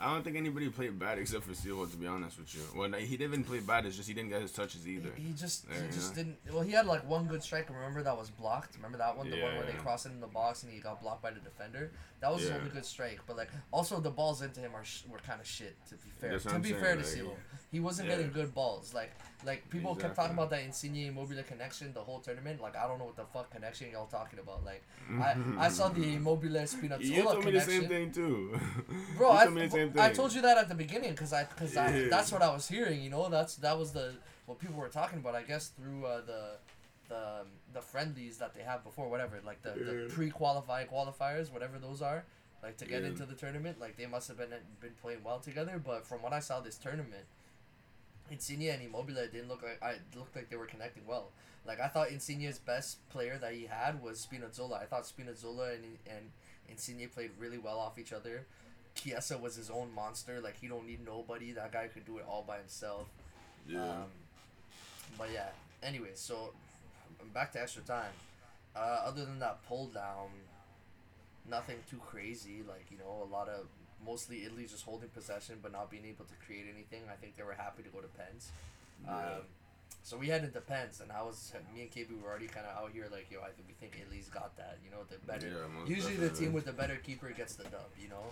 [0.00, 2.60] I don't think anybody played bad except for Silva, to be honest with you.
[2.76, 3.84] Well, he didn't play bad.
[3.84, 5.10] It's just he didn't get his touches either.
[5.16, 6.22] He just, he just yeah.
[6.22, 6.38] didn't.
[6.52, 7.68] Well, he had like one good strike.
[7.68, 8.76] Remember that was blocked.
[8.76, 11.02] Remember that one, the one where they crossed it in the box and he got
[11.02, 11.90] blocked by the defender.
[12.20, 12.56] That was Yeah.
[12.56, 13.20] only good strike.
[13.26, 15.76] But like, also the balls into him are sh- were kind of shit.
[15.88, 17.36] To be fair, That's to be saying, fair to Silo,
[17.70, 18.16] he wasn't yeah.
[18.16, 18.92] getting good balls.
[18.92, 19.12] Like,
[19.44, 22.60] like people kept talking about that Insigne Immobile connection the whole tournament.
[22.60, 24.64] Like, I don't know what the fuck connection y'all talking about.
[24.64, 24.82] Like,
[25.20, 27.80] I I saw the Immobile Spinazzola You told me the connection.
[27.82, 28.60] same thing too.
[29.16, 30.00] Bro, I, told me the same thing.
[30.02, 32.08] I told you that at the beginning because I because I Yeah.
[32.10, 33.00] that's what I was hearing.
[33.00, 34.14] You know, that's that was the
[34.46, 35.36] what people were talking about.
[35.36, 36.42] I guess through uh, the
[37.08, 42.02] the the friendlies that they have before, whatever, like the, the pre-qualifying qualifiers, whatever those
[42.02, 42.24] are,
[42.62, 43.08] like to get Yeah.
[43.08, 43.80] into the tournament.
[43.80, 45.80] Like they must have been been playing well together.
[45.84, 47.24] But from what I saw this tournament,
[48.30, 51.30] Insigne and Immobile didn't look like I looked like they were connecting well.
[51.66, 54.80] Like I thought Insigne's best player that he had was Spinazzola.
[54.82, 56.30] I thought Spinazzola and and
[56.68, 58.46] Insigne played really well off each other.
[58.94, 60.40] Chiesa was his own monster.
[60.40, 61.52] Like he don't need nobody.
[61.52, 63.06] That guy could do it all by himself.
[63.66, 63.82] Yeah.
[63.82, 64.04] Um,
[65.16, 65.48] but yeah.
[65.82, 66.52] Anyway, so
[67.32, 68.12] back to extra time.
[68.76, 70.28] Uh, other than that pull down,
[71.48, 72.62] nothing too crazy.
[72.66, 73.66] Like you know, a lot of
[74.04, 77.02] mostly Italy just holding possession but not being able to create anything.
[77.10, 78.52] I think they were happy to go to pens.
[79.04, 79.16] Yeah.
[79.16, 79.42] Um,
[80.02, 82.82] so we had to pens, and I was me and KB were already kind of
[82.82, 84.78] out here like, yo, I think we think Italy's got that.
[84.84, 85.48] You know, the better.
[85.48, 87.92] Yeah, usually the team with the better keeper gets the dub.
[88.00, 88.24] You know.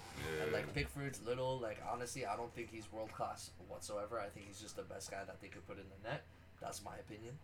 [0.43, 4.19] And like Pickford's little, like honestly, I don't think he's world class whatsoever.
[4.21, 6.23] I think he's just the best guy that they could put in the net.
[6.63, 7.35] That's my opinion.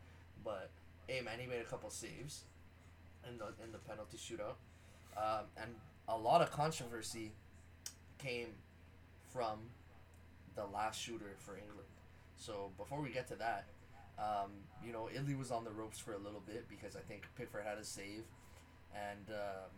[0.44, 0.70] But
[1.06, 2.44] hey, man, he made a couple saves.
[3.28, 4.56] in the in the penalty shootout,
[5.16, 5.74] um, and
[6.08, 7.32] a lot of controversy
[8.18, 8.48] came
[9.32, 9.58] from
[10.54, 11.88] the last shooter for England.
[12.36, 13.66] So before we get to that,
[14.18, 14.50] um,
[14.84, 17.64] you know, Italy was on the ropes for a little bit because I think Pickford
[17.64, 18.24] had a save,
[18.94, 19.70] and um,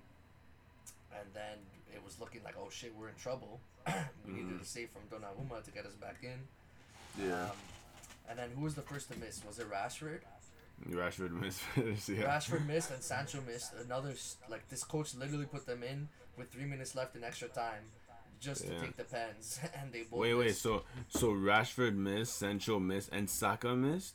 [1.12, 1.58] and then
[1.94, 3.60] it was looking like, oh shit, we're in trouble.
[4.26, 7.24] we needed a save from Donnarumma to get us back in.
[7.24, 7.44] Yeah.
[7.44, 7.50] Um,
[8.28, 9.42] and then who was the first to miss?
[9.46, 10.20] Was it Rashford?
[10.90, 11.62] Rashford missed.
[12.08, 12.24] yeah.
[12.24, 13.72] Rashford missed and Sancho missed.
[13.84, 14.14] Another
[14.50, 17.84] like this coach literally put them in with three minutes left in extra time,
[18.40, 18.70] just Yeah.
[18.74, 20.20] to take the pens, and they both.
[20.20, 20.56] Wait, wait.
[20.56, 24.14] So, so Rashford missed, Sancho missed, and Saka missed.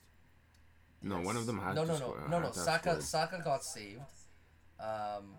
[1.01, 1.45] No, one of Yes.
[1.47, 2.19] them had no, to no, score.
[2.21, 2.61] no, no, had no.
[2.63, 3.01] Saka.
[3.01, 4.01] Saka got saved.
[4.79, 5.35] Um,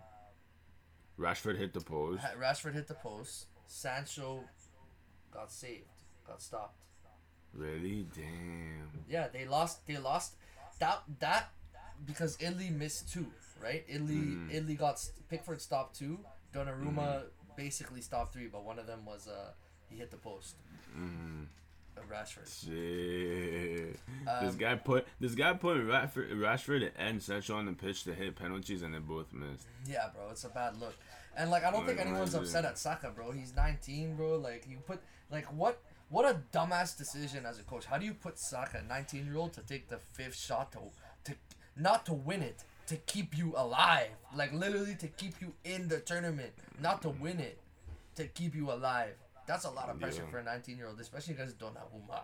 [1.19, 2.23] Rashford hit the post.
[2.39, 3.45] Rashford hit the post.
[3.67, 4.43] Sancho
[5.31, 5.85] got saved,
[6.27, 6.77] got stopped.
[7.53, 8.07] Really?
[8.15, 8.89] Damn.
[9.07, 9.85] Yeah, they lost.
[9.85, 10.35] They lost.
[10.81, 11.51] That that
[12.05, 13.27] because Italy missed two,
[13.63, 13.85] right?
[13.87, 14.53] Italy Mm.
[14.53, 16.19] Italy got st- Pickford stopped two.
[16.53, 17.23] Donnarumma
[17.55, 19.51] basically stopped three, but one of them was uh
[19.89, 20.55] he hit the post.
[20.97, 21.45] Mm.
[21.97, 22.47] Uh, Rashford.
[22.47, 23.99] Shit.
[24.41, 28.13] this Um, guy put this guy put Rashford, Rashford and Sancho on the pitch to
[28.13, 29.67] hit penalties, and they both missed.
[29.85, 30.95] Yeah, bro, it's a bad look.
[31.37, 33.31] And like I don't think anyone's upset at Saka, bro.
[33.31, 34.37] He's 19, bro.
[34.37, 35.79] Like you put like what
[36.11, 37.85] what a dumbass decision as a coach.
[37.85, 40.79] How do you put Saka, 19 year old, to take the fifth shot to
[41.23, 41.33] to
[41.75, 45.99] not to win it, to keep you alive, like literally to keep you in the
[46.01, 47.57] tournament, not to win it,
[48.15, 49.15] to keep you alive.
[49.47, 50.29] That's a lot of pressure Yeah.
[50.31, 52.23] for a 19 year old, especially because Donnarumma.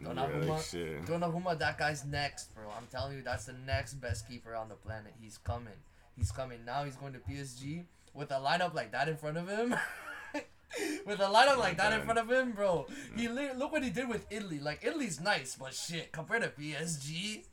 [0.00, 1.04] Yeah, Donnarumma, like shit.
[1.06, 2.64] Donnarumma, that guy's next, bro.
[2.76, 5.12] I'm telling you, that's the next best keeper on the planet.
[5.20, 5.74] He's coming.
[6.16, 6.64] He's coming.
[6.64, 9.74] Now he's going to PSG with a lineup like that in front of him.
[11.06, 12.86] with a lineup like that in front of him, bro.
[13.16, 14.58] He li- look what he did with Italy.
[14.60, 17.44] Like Italy's nice, but shit compared to PSG,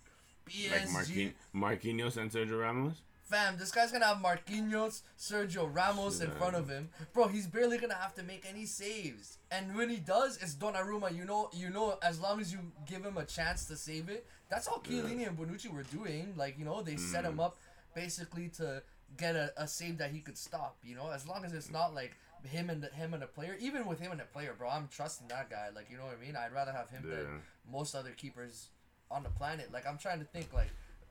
[0.49, 0.71] PSG.
[0.71, 3.01] Like Marquin- Marquinhos and Sergio Ramos.
[3.23, 6.37] Fam, this guy's gonna have Marquinhos, Sergio Ramos in Shit.
[6.37, 6.89] front of him.
[7.11, 9.39] Bro, he's barely gonna have to make any saves.
[9.49, 11.15] And when he does, it's Donnarumma.
[11.15, 14.27] You know, you know, as long as you give him a chance to save it,
[14.47, 16.33] that's all Chiellini and Bonucci were doing.
[16.37, 17.29] Like, you know, they set Mm.
[17.29, 17.57] him up
[17.95, 18.83] basically to
[19.17, 20.77] get a, a save that he could stop.
[20.83, 22.15] You know, as long as it's not like
[22.47, 23.55] him and him and a player.
[23.59, 25.69] Even with him and a player, bro, I'm trusting that guy.
[25.75, 26.35] Like, you know what I mean?
[26.35, 27.15] I'd rather have him Yeah.
[27.15, 28.69] than most other keepers
[29.11, 29.71] on the planet.
[29.71, 30.69] Like, I'm trying to think like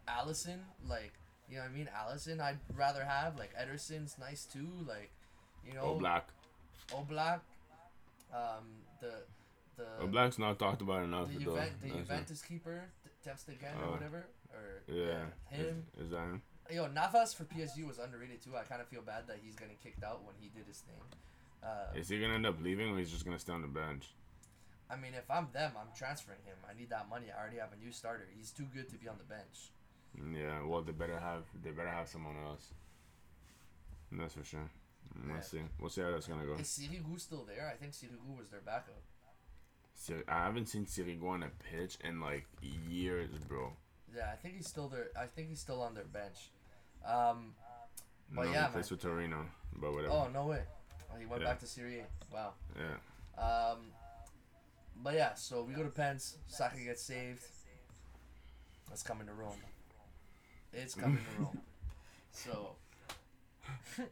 [0.08, 1.12] Alisson, like.
[1.46, 1.88] You know what I mean?
[1.94, 4.66] Alisson, I'd rather have like Ederson's nice too.
[4.88, 5.10] Like,
[5.66, 6.26] you know, Black.
[6.90, 7.40] Oblak,
[8.32, 8.64] um,
[9.00, 9.12] the
[10.00, 11.28] the Black's not talked about enough.
[11.28, 11.38] the.
[11.44, 11.88] Juven- the.
[11.90, 12.84] Juventus keeper,
[13.22, 13.90] Ter Stegen or Oh.
[13.92, 15.26] whatever, or Yeah.
[15.50, 15.84] him.
[15.98, 16.42] Is, is that him?
[16.72, 18.56] Yo, Navas for PSG was underrated too.
[18.56, 21.00] I kind of feel bad that he's getting kicked out when he did his thing.
[21.62, 24.08] Uh, Is he gonna end up leaving, or he's just gonna stay on the bench?
[24.90, 26.56] I mean, if I'm them, I'm transferring him.
[26.68, 27.26] I need that money.
[27.34, 28.26] I already have a new starter.
[28.36, 29.70] He's too good to be on the bench.
[30.32, 30.62] Yeah.
[30.64, 32.68] Well, they better have they better have someone else.
[34.12, 34.70] That's for sure.
[35.26, 35.40] We'll Yeah.
[35.42, 35.62] see.
[35.80, 36.54] We'll see how that's gonna go.
[36.54, 37.68] Is Sirigu still there?
[37.68, 39.02] I think Sirigu was their backup.
[39.94, 43.72] Sir- I haven't seen Sirigu on a pitch in like years, bro.
[44.14, 45.08] Yeah, I think he's still there.
[45.18, 46.50] I think he's still on their bench.
[47.06, 47.54] Um,
[48.30, 48.98] No, But he yeah, plays man.
[48.98, 50.12] for Torino, but whatever.
[50.12, 50.62] oh no way.
[51.12, 51.48] Oh, he went Yeah.
[51.48, 52.06] back to Serie A.
[52.34, 52.52] Wow.
[52.76, 53.42] Yeah.
[53.42, 53.92] Um,
[54.96, 56.38] but yeah, so we go to Pens.
[56.46, 57.42] Saka gets saved.
[58.92, 59.60] It's coming to Rome.
[60.72, 61.60] It's coming to Rome.
[62.32, 62.76] So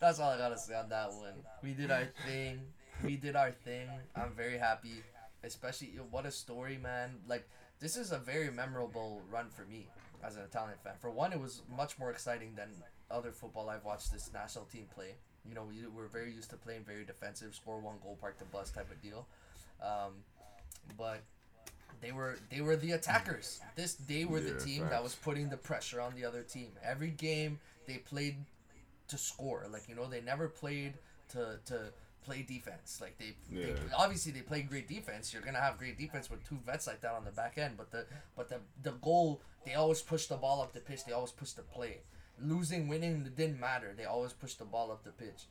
[0.00, 1.34] that's all I gotta say on that one.
[1.62, 2.60] We did our thing.
[3.02, 3.88] We did our thing.
[4.14, 5.02] I'm very happy.
[5.42, 7.16] Especially what a story, man.
[7.28, 7.48] Like
[7.80, 9.88] this is a very memorable run for me
[10.24, 10.94] as an Italian fan.
[11.00, 12.68] For one, it was much more exciting than
[13.10, 15.14] other football I've watched this national team play.
[15.48, 18.46] You know, we we're very used to playing very defensive, score one goal, park the
[18.46, 19.26] bus type of deal.
[19.82, 20.24] Um,
[20.96, 21.22] but
[22.00, 23.60] they were they were the attackers.
[23.76, 26.68] This they were the Yeah, team that was putting the pressure on the other team.
[26.82, 28.36] Every game they played
[29.08, 29.66] to score.
[29.70, 30.94] Like you know, they never played
[31.30, 31.92] to to
[32.24, 32.98] play defense.
[33.00, 35.32] Like they, they obviously they play great defense.
[35.32, 37.74] You're gonna have great defense with two vets like that on the back end.
[37.76, 38.06] But the
[38.36, 41.04] but the the goal they always push the ball up the pitch.
[41.04, 41.98] They always push the play.
[42.42, 43.94] Losing, winning, it didn't matter.
[43.96, 45.44] They always push the ball up the pitch,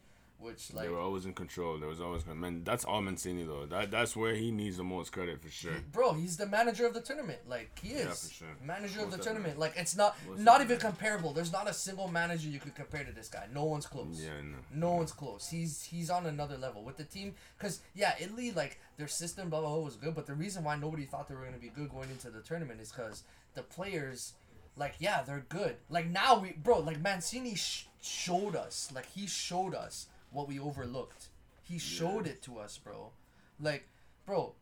[0.44, 1.78] which like they were always in control.
[1.80, 2.64] There was always man.
[2.64, 3.66] That's all Mancini though.
[3.66, 5.74] That that's where he needs the most credit for sure.
[5.92, 7.40] Bro, he's the manager of the tournament.
[7.48, 8.48] Like he is Yeah, for sure.
[8.64, 9.58] manager of the tournament.
[9.58, 10.90] Like it's not Most not even definitely.
[11.00, 11.34] comparable.
[11.34, 13.48] There's not a single manager you could compare to this guy.
[13.54, 14.22] No one's close.
[14.22, 14.58] Yeah, no.
[14.90, 15.48] No one's close.
[15.50, 17.34] He's he's on another level with the team.
[17.58, 20.76] Cause yeah, Italy like their system blah blah blah was good, but the reason why
[20.76, 23.24] nobody thought they were gonna be good going into the tournament is because
[23.56, 24.34] the players,
[24.76, 25.78] like yeah, they're good.
[25.90, 30.60] Like now we bro, like Mancini sh- showed us, like he showed us what we
[30.60, 31.30] overlooked.
[31.64, 33.12] He showed it to us, bro.
[33.60, 33.88] Like,
[34.26, 34.54] bro,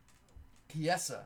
[0.72, 1.26] Chiesa,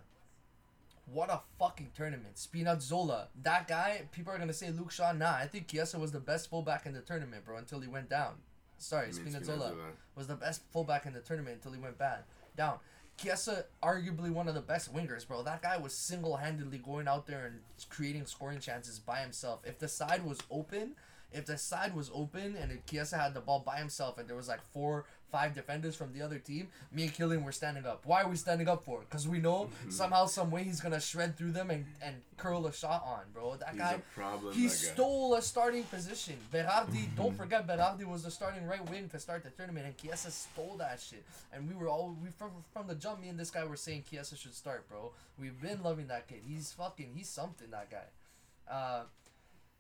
[1.12, 2.36] what a fucking tournament.
[2.36, 5.12] Spinazzola, that guy, people are gonna say Luke Shaw.
[5.12, 8.10] Nah, I think Chiesa was the best fullback in the tournament, bro, until he went
[8.10, 8.36] down.
[8.78, 9.74] Sorry, I mean, Spinazzola
[10.16, 12.24] was the best fullback in the tournament until he went bad
[12.56, 12.80] down.
[13.18, 15.42] Chiesa, arguably one of the best wingers, bro.
[15.44, 19.62] That guy was single handedly going out there and creating scoring chances by himself.
[19.64, 20.96] If the side was open,
[21.32, 24.38] if the side was open and if Chiesa had the ball by himself and there
[24.38, 28.06] was like four, five defenders from the other team, me and Killian were standing up.
[28.06, 29.02] Why are we standing up for?
[29.02, 29.90] Because we know Mm-hmm.
[29.92, 33.56] somehow, some way he's gonna shred through them and, and curl a shot on, bro.
[33.58, 34.54] That He's guy, a problem.
[34.54, 34.94] he that guy.
[34.94, 36.36] stole a starting position.
[36.54, 40.32] Berardi, don't forget Berardi was the starting right wing to start the tournament, and Chiesa
[40.32, 41.26] stole that shit.
[41.52, 43.22] And we were all we from from the jump.
[43.22, 45.12] Me and this guy were saying Chiesa should start, bro.
[45.38, 46.42] We've been loving that kid.
[46.48, 47.12] He's fucking.
[47.14, 47.72] He's something.
[47.72, 48.74] That guy.
[48.74, 49.04] Uh,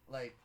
[0.09, 0.35] like,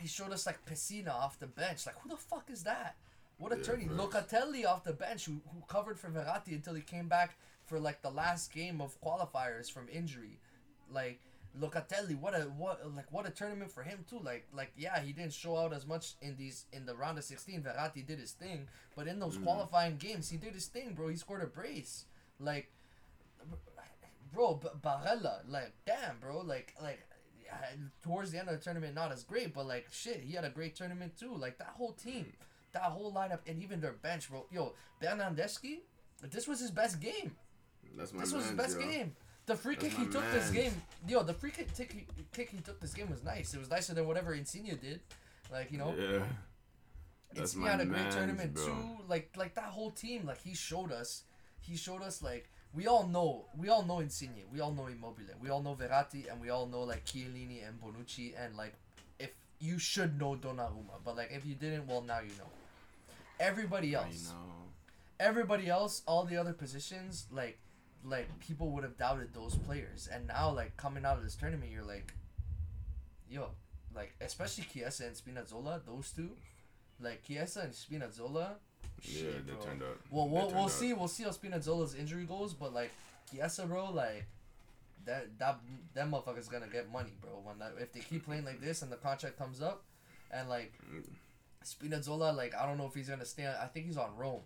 [0.00, 1.86] he showed us like Pessina off the bench.
[1.86, 2.96] Like, who the fuck is that?
[3.38, 3.88] What a Yeah.
[3.88, 8.02] Locatelli off the bench, who, who covered for Verratti until he came back for like
[8.02, 10.38] the last game of qualifiers from injury.
[10.92, 11.20] Like
[11.58, 14.20] Locatelli, what a what like what a tournament for him too.
[14.22, 17.24] Like like yeah, he didn't show out as much in these in the round of
[17.24, 17.62] sixteen.
[17.62, 19.44] Verratti did his thing, but in those mm.
[19.44, 21.08] qualifying games, he did his thing, bro.
[21.08, 22.04] He scored a brace.
[22.38, 22.70] Like,
[24.32, 27.00] bro, B- Barella, like damn, bro, like like.
[27.52, 27.56] Uh,
[28.02, 30.50] Towards the end of the tournament, not as great, but like shit, he had a
[30.50, 31.34] great tournament too.
[31.36, 32.32] Like that whole team,
[32.72, 34.46] that whole lineup, and even their bench, bro.
[34.50, 35.80] Yo, Bernardeschi,
[36.30, 37.32] this was his best game.
[37.96, 38.86] That's my This was his best yo.
[38.86, 39.16] game.
[39.46, 40.72] The free That's kick he took this game,
[41.08, 43.52] yo, the free kick, he, kick he took this game was nice.
[43.52, 45.00] It was nicer than whatever Insigne did.
[45.50, 46.22] Like you know, Yeah.
[47.34, 48.64] That's Insigne had a great tournament bro.
[48.66, 48.86] too.
[49.08, 51.24] Like like that whole team, like he showed us.
[51.60, 55.34] He showed us like we all know we all know Insigne, we all know Immobile,
[55.40, 58.74] we all know Verratti, and we all know like Chiellini and Bonucci, and like
[59.18, 62.50] if you should know Donnarumma, but like if you didn't, well now you know.
[63.38, 64.68] Everybody I else, know.
[65.18, 67.58] everybody else, all the other positions, like
[68.04, 71.70] like people would have doubted those players, and now like coming out of this tournament,
[71.72, 72.12] you're like,
[73.30, 73.48] yo,
[73.94, 76.30] like especially Chiesa and Spinazzola, those two,
[77.00, 78.54] like Chiesa and Spinazzola,
[79.02, 79.62] Yeah, shit, they bro.
[79.62, 79.98] turned out.
[80.10, 80.70] Well, we'll, we'll out.
[80.70, 80.92] see.
[80.92, 82.90] We'll see how Spinazzola's injury goes, but like
[83.30, 84.26] Chiesa, bro, like
[85.06, 85.58] that that
[85.94, 87.40] that motherfucker's gonna get money, bro.
[87.42, 89.84] When that if they keep playing like this and the contract comes up,
[90.30, 90.72] and like.
[91.62, 93.46] Spinazzola, like I don't know if he's gonna stay.
[93.46, 94.40] I think he's on Rome.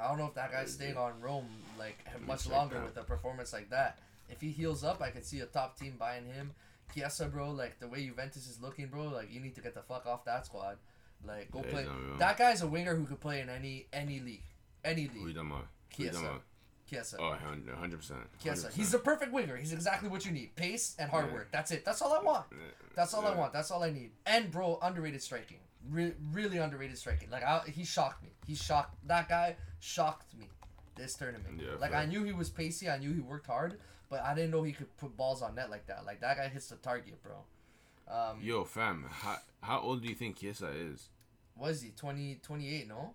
[0.00, 3.52] I don't know if that guy's staying on Rome like much longer with a performance
[3.52, 3.98] like that.
[4.28, 6.50] If he heals up, I could see a top team buying him.
[6.92, 9.82] Chiesa, bro, like the way Juventus is looking, bro, like you need to get the
[9.82, 10.78] fuck off that squad.
[11.26, 11.82] Like go Yeah, play.
[11.82, 12.16] he's not real.
[12.18, 14.42] That guy's a winger who could play in any any league,
[14.84, 15.34] any league.
[15.34, 15.66] talking about?
[15.96, 16.12] Who you Chiesa.
[16.12, 16.42] talking about?
[16.88, 17.16] Chiesa.
[17.18, 18.20] Oh, 100 percent.
[18.42, 18.70] Chiesa.
[18.74, 19.56] He's the perfect winger.
[19.56, 20.54] He's exactly what you need.
[20.56, 21.32] Pace and hard Yeah.
[21.34, 21.48] work.
[21.50, 21.84] That's it.
[21.84, 22.46] That's all I want.
[22.94, 23.52] That's all I want.
[23.52, 24.12] That's all I need.
[24.24, 25.58] And bro, underrated striking.
[25.90, 27.30] Re- really underrated striking.
[27.30, 28.30] Like I, he shocked me.
[28.46, 29.56] He shocked that guy.
[29.80, 30.46] Shocked me
[30.96, 31.60] this tournament.
[31.60, 32.88] Yeah, like I knew he was pacey.
[32.88, 35.70] I knew he worked hard, but I didn't know he could put balls on net
[35.70, 36.04] like that.
[36.06, 37.34] Like that guy hits the target, bro.
[38.08, 41.08] Um, Yo, fam, how, how old do you think Chiesa is?
[41.56, 43.14] Was he 20, 28, No.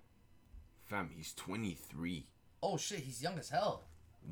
[0.86, 2.26] Fam, he's 23.
[2.64, 3.84] Oh shit, he's young as hell.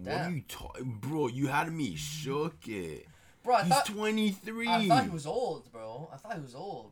[0.04, 1.28] What are you talking, bro?
[1.28, 3.08] You had me shook it.
[3.44, 4.68] Bro, I he's thought 23.
[4.68, 6.10] I thought he was old, bro.
[6.14, 6.92] I thought he was old.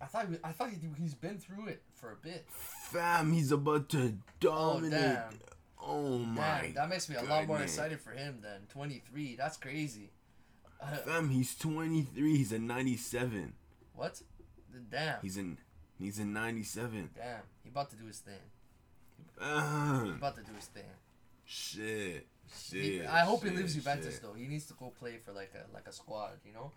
[0.00, 2.46] I thought he, I thought he, he's been through it for a bit.
[2.48, 4.90] Fam, he's about to dominate.
[4.98, 5.38] damn.
[5.82, 6.62] Oh, my.
[6.62, 9.36] Damn, that makes me a lot more excited for him than 23.
[9.36, 10.10] That's crazy.
[11.04, 12.36] Fam, he's 23.
[12.36, 13.52] He's a 97.
[13.94, 14.20] what?
[14.90, 15.16] Damn.
[15.20, 15.58] He's in.
[16.00, 17.10] He's in 97.
[17.14, 17.40] Damn.
[17.62, 18.34] He about to do his thing.
[19.38, 20.82] He about to do his thing.
[21.44, 22.26] shit.
[22.72, 23.06] He- Shit.
[23.06, 24.22] I hope he leaves Juventus shit.
[24.22, 24.32] though.
[24.32, 26.72] He needs to go play for like a like a squad, you know.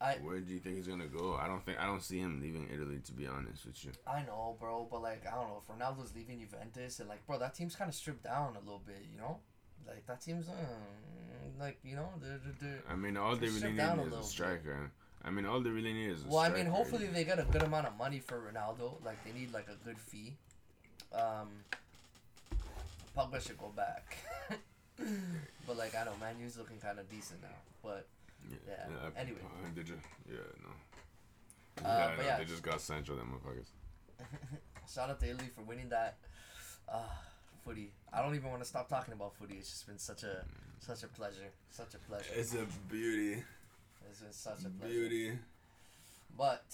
[0.00, 1.34] I Where do you think he's gonna go?
[1.34, 3.00] I don't think I don't see him leaving Italy.
[3.06, 3.90] To be honest with you.
[4.06, 5.60] I know, bro, but like I don't know.
[5.66, 8.82] If Ronaldo's leaving Juventus, and like, bro, that team's kind of stripped down a little
[8.86, 9.38] bit, you know.
[9.86, 10.52] Like that team's uh,
[11.58, 14.12] like you know they're, they're, I mean, all they really shut down a need is
[14.12, 14.90] a bit.
[15.18, 15.32] Striker.
[15.32, 17.44] I mean, all they really need is a Well, I mean, hopefully they get a
[17.44, 19.04] good amount of money for Ronaldo.
[19.04, 20.34] Like they need like a good fee.
[21.12, 21.48] Um,
[23.16, 24.16] Pogba should go back.
[25.66, 27.48] but like I don't know, Man U's looking kind of decent now.
[27.82, 28.06] But
[28.50, 29.38] yeah, anyway.
[29.42, 30.70] uh, They just, yeah, no.
[31.84, 32.38] Uh, yeah, but no, yeah.
[32.38, 33.66] they just got Sancho, them motherfuckers.
[34.92, 36.16] shout out to Italy for winning that
[36.88, 37.02] uh,
[37.64, 37.92] footy.
[38.12, 39.56] I don't even want to stop talking about footy.
[39.58, 40.44] It's just been such a
[40.78, 42.30] such a pleasure, such a pleasure.
[42.34, 43.42] It's a beauty,
[44.16, 44.94] It's been such a pleasure.
[44.94, 45.38] beauty.
[46.38, 46.64] But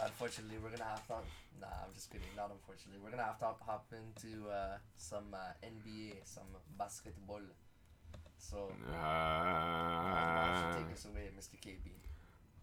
[0.00, 1.14] unfortunately, we're gonna have to.
[1.60, 2.28] Nah, I'm just kidding.
[2.36, 6.46] Not unfortunately, we're gonna have to hop into uh, some uh, NBA, some
[6.78, 7.40] basketball.
[8.38, 11.58] So uh, Ah, take us away, Mr.
[11.58, 11.90] KB.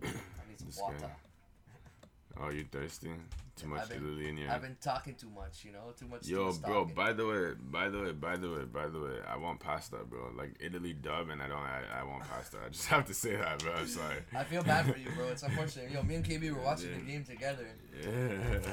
[0.03, 0.07] I
[0.47, 0.97] need some water.
[1.01, 1.30] guy.
[2.39, 3.09] Oh, you thirsty?
[3.57, 4.49] Too much I've been- in your.
[4.49, 6.25] I've been talking too much, you know, too much.
[6.27, 6.79] Yo, bro.
[6.81, 6.95] talking.
[6.95, 9.97] By the way, by the way, by the way, by the way, I want pasta,
[10.09, 10.31] bro.
[10.35, 11.57] Like Italy dub, and I don't.
[11.59, 12.57] I, I want pasta.
[12.65, 13.73] I just have to say that, bro.
[13.73, 14.15] I'm sorry.
[14.35, 15.27] I feel bad for you, bro.
[15.27, 15.91] It's unfortunate.
[15.91, 17.67] Yo, me and KB were watching the game together,
[18.01, 18.07] Yeah.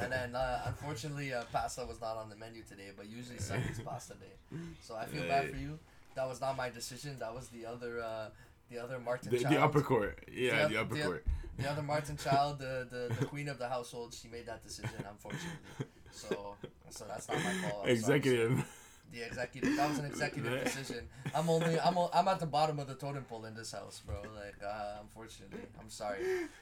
[0.03, 2.91] and then uh, unfortunately, uh, pasta was not on the menu today.
[2.97, 5.51] But usually Sunday's pasta day, so I feel bad Yeah.
[5.51, 5.79] for you.
[6.15, 7.19] That was not my decision.
[7.19, 8.29] That was the other, uh,
[8.71, 10.19] the other Martin The, the upper court.
[10.33, 11.27] Yeah, The the, upper the- court.
[11.59, 15.05] The other Martin Child, the, the, the queen of the household, she made that decision,
[15.09, 15.87] unfortunately.
[16.13, 16.55] So,
[16.91, 17.65] so that's not my fault.
[17.65, 17.93] I'm sorry.
[17.93, 18.65] Executive.
[19.13, 19.77] The executive.
[19.77, 21.09] That was an executive decision.
[21.35, 21.81] I'm only.
[21.81, 21.97] I'm.
[22.13, 24.17] I'm at the bottom of the totem pole in this house, bro.
[24.37, 26.19] Like, uh, unfortunately, I'm sorry.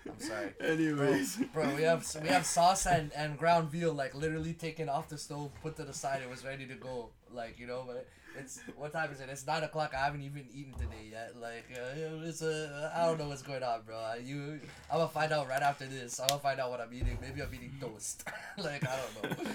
[0.09, 0.55] I'm sorry.
[0.59, 1.37] Bro, Anyways.
[1.53, 5.19] bro, we have we have sauce and, and ground veal like literally taken off the
[5.19, 6.23] stove, put to the side.
[6.23, 7.11] It was ready to go.
[7.33, 8.07] Like you know, but
[8.39, 9.29] it's what time is it?
[9.31, 9.93] It's nine o'clock.
[9.95, 11.35] I haven't even eaten today yet.
[11.41, 13.97] Like uh, it's a I don't know what's going on, bro.
[13.97, 14.61] Uh, You,
[14.91, 16.21] I'm gonna find out right after this.
[16.21, 17.19] I'm gonna find out what I'm eating.
[17.21, 18.25] Maybe I'm eating toast.
[18.59, 19.47] like I don't know.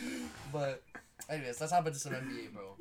[0.51, 0.83] But
[1.29, 2.75] anyways, let's hop into some NBA, bro.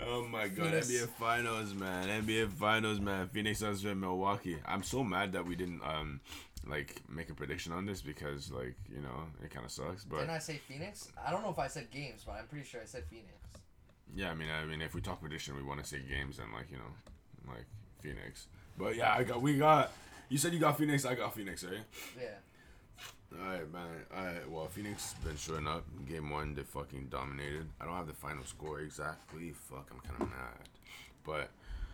[0.00, 0.90] Oh my god, Phoenix.
[0.90, 2.24] NBA Finals, man.
[2.24, 3.28] NBA Finals, man.
[3.28, 4.58] Phoenix Suns and Milwaukee.
[4.66, 6.20] I'm so mad that we didn't um
[6.66, 10.18] like make a prediction on this because like, you know, it kind of sucks, but
[10.20, 11.12] Didn't I say Phoenix?
[11.24, 13.28] I don't know if I said games, but I'm pretty sure I said Phoenix.
[14.14, 16.52] Yeah, I mean, I mean if we talk prediction, we want to see games and
[16.52, 17.66] like, you know, like
[18.00, 18.46] Phoenix.
[18.78, 19.92] But yeah, I got we got
[20.28, 21.78] you said you got Phoenix, I got Phoenix, right?
[22.20, 22.28] Yeah.
[23.40, 23.88] Alright, man.
[24.16, 25.84] Alright, well, Phoenix been showing up.
[26.08, 27.66] Game one, they fucking dominated.
[27.80, 29.52] I don't have the final score exactly.
[29.52, 30.68] Fuck, I'm kind of mad.
[31.24, 31.50] But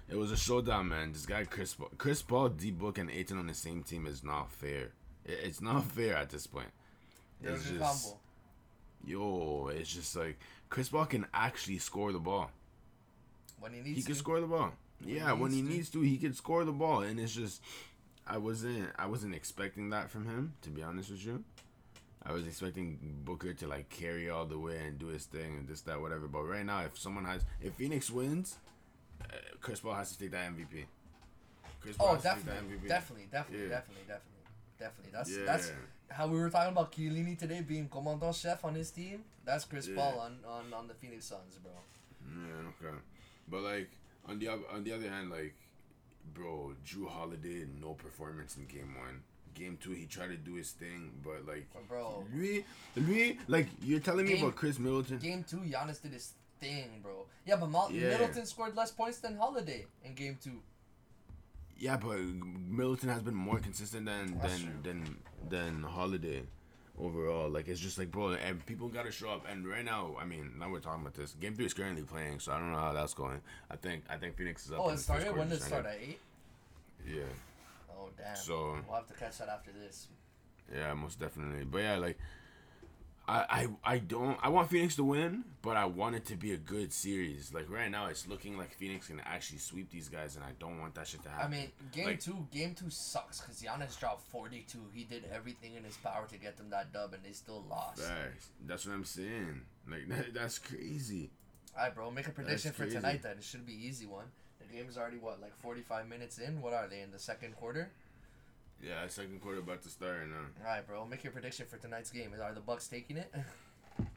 [0.09, 1.13] it was a showdown, man.
[1.13, 4.23] This guy, Chris Paul, Chris Paul, D Book, and Ayton on the same team is
[4.23, 4.91] not fair.
[5.25, 6.69] It, it's not fair at this point.
[7.43, 8.21] It was It's a just, combo.
[9.07, 10.39] yo, it's just like
[10.71, 12.51] Chris Paul can actually score the ball.
[13.59, 14.73] When he He needs can score the ball.
[15.05, 15.75] he Yeah, when he needs to.
[15.77, 17.61] needs to, he can score the ball, and it's just,
[18.27, 21.45] I wasn't, I wasn't expecting that from him, to be honest with you.
[22.23, 25.66] I was expecting Booker to like carry all the way and do his thing and
[25.68, 26.29] this, that, whatever.
[26.29, 28.57] But right now, if someone has, if Phoenix wins,
[29.23, 30.85] uh, Chris Paul has to take that MVP.
[31.81, 33.68] Chris Paul Oh, has to take that definitely, definitely, definitely, Yeah.
[33.71, 34.43] definitely, definitely,
[34.79, 35.12] definitely.
[35.12, 35.45] That's Yeah.
[35.47, 35.73] that's
[36.11, 39.25] how we were talking about Chiellini today being commandant chef on his team.
[39.45, 39.97] That's Chris Yeah.
[39.97, 41.73] Paul on, on on the Phoenix Suns, bro.
[42.27, 42.97] Yeah, okay.
[43.49, 43.91] But like
[44.27, 45.55] on the on the other hand, like,
[46.35, 49.23] bro, Jrue Holiday no performance in game one.
[49.55, 52.65] Game two, he tried to do his thing, but like, bro, Lui,
[52.97, 55.19] lui, like you're telling me about Khris Middleton.
[55.19, 57.27] game two, Giannis did his thing, bro.
[57.45, 58.11] Yeah, but Mal- Yeah.
[58.11, 60.63] Middleton scored less points than Holiday in game two.
[61.81, 65.16] Yeah, but Middleton has been more consistent than That's than than
[65.49, 66.43] than Holiday
[66.99, 67.49] overall.
[67.49, 69.47] Like it's just like bro, and people gotta show up.
[69.51, 71.35] And right now, I mean, now we're talking about this.
[71.41, 73.41] Game three is currently playing, so I don't know how that's going.
[73.70, 74.81] I think I think Phoenix is up.
[74.81, 75.24] Oh, it the first started.
[75.24, 75.87] quarter, When did it just start?
[75.87, 76.03] ended.
[76.03, 76.20] At eight.
[77.09, 77.22] Yeah,
[77.99, 78.37] Oh damn.
[78.37, 80.09] So- we'll have to catch that after this.
[80.74, 81.64] yeah, most definitely.
[81.64, 82.18] But yeah, like.
[83.29, 86.53] I, I, I don't I want Phoenix to win, but I want it to be
[86.53, 87.55] a good series.
[87.55, 90.81] Like right now, it's looking like Phoenix can actually sweep these guys, and I don't
[90.81, 91.47] want that shit to happen.
[91.47, 94.83] I mean, game Like- two, game two sucks because Giannis dropped forty two.
[94.93, 98.03] He did everything in his power to get them that dub, and they still lost.
[98.03, 98.49] Facts.
[98.66, 99.61] That's what I'm saying.
[99.89, 101.31] Like that, that's crazy.
[101.79, 102.11] All right, bro.
[102.11, 103.23] Make a prediction for tonight.
[103.23, 104.25] Then it should be easy one.
[104.59, 106.61] The game is already what, like forty five minutes in.
[106.61, 107.91] What are they in the second quarter?
[108.83, 110.37] Yeah, second quarter about to start now.
[110.66, 111.05] All right, bro.
[111.07, 112.33] Make your prediction for tonight's game.
[112.43, 113.33] Are the Bucks taking it?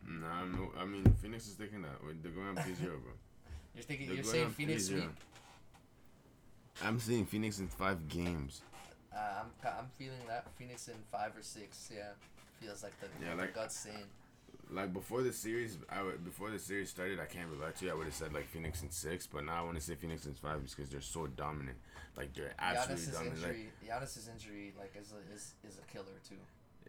[0.07, 1.91] Nah, no, I mean Phoenix is taking that.
[2.21, 3.11] They're going up 3 0, bro.
[3.75, 4.07] You're thinking.
[4.07, 4.87] They're You're saying Phoenix 3-0.
[4.87, 5.09] sweep.
[6.83, 8.61] I'm seeing Phoenix in five games.
[9.13, 9.47] Uh, I'm
[9.77, 11.91] I'm feeling that Phoenix in five or six.
[11.93, 12.11] Yeah,
[12.61, 14.05] feels like the, Yeah, the like- guts saying.
[14.73, 17.91] Like before the series, I would, before the series started, I can't lie to you.
[17.91, 20.25] I would have said like Phoenix in six, but now I want to say Phoenix
[20.25, 21.77] in five because they're so dominant.
[22.17, 23.41] Like they're absolutely Giannis's dominant.
[23.41, 23.69] Like, injury.
[23.87, 26.35] Giannis's injury, like, is a, is is a killer too.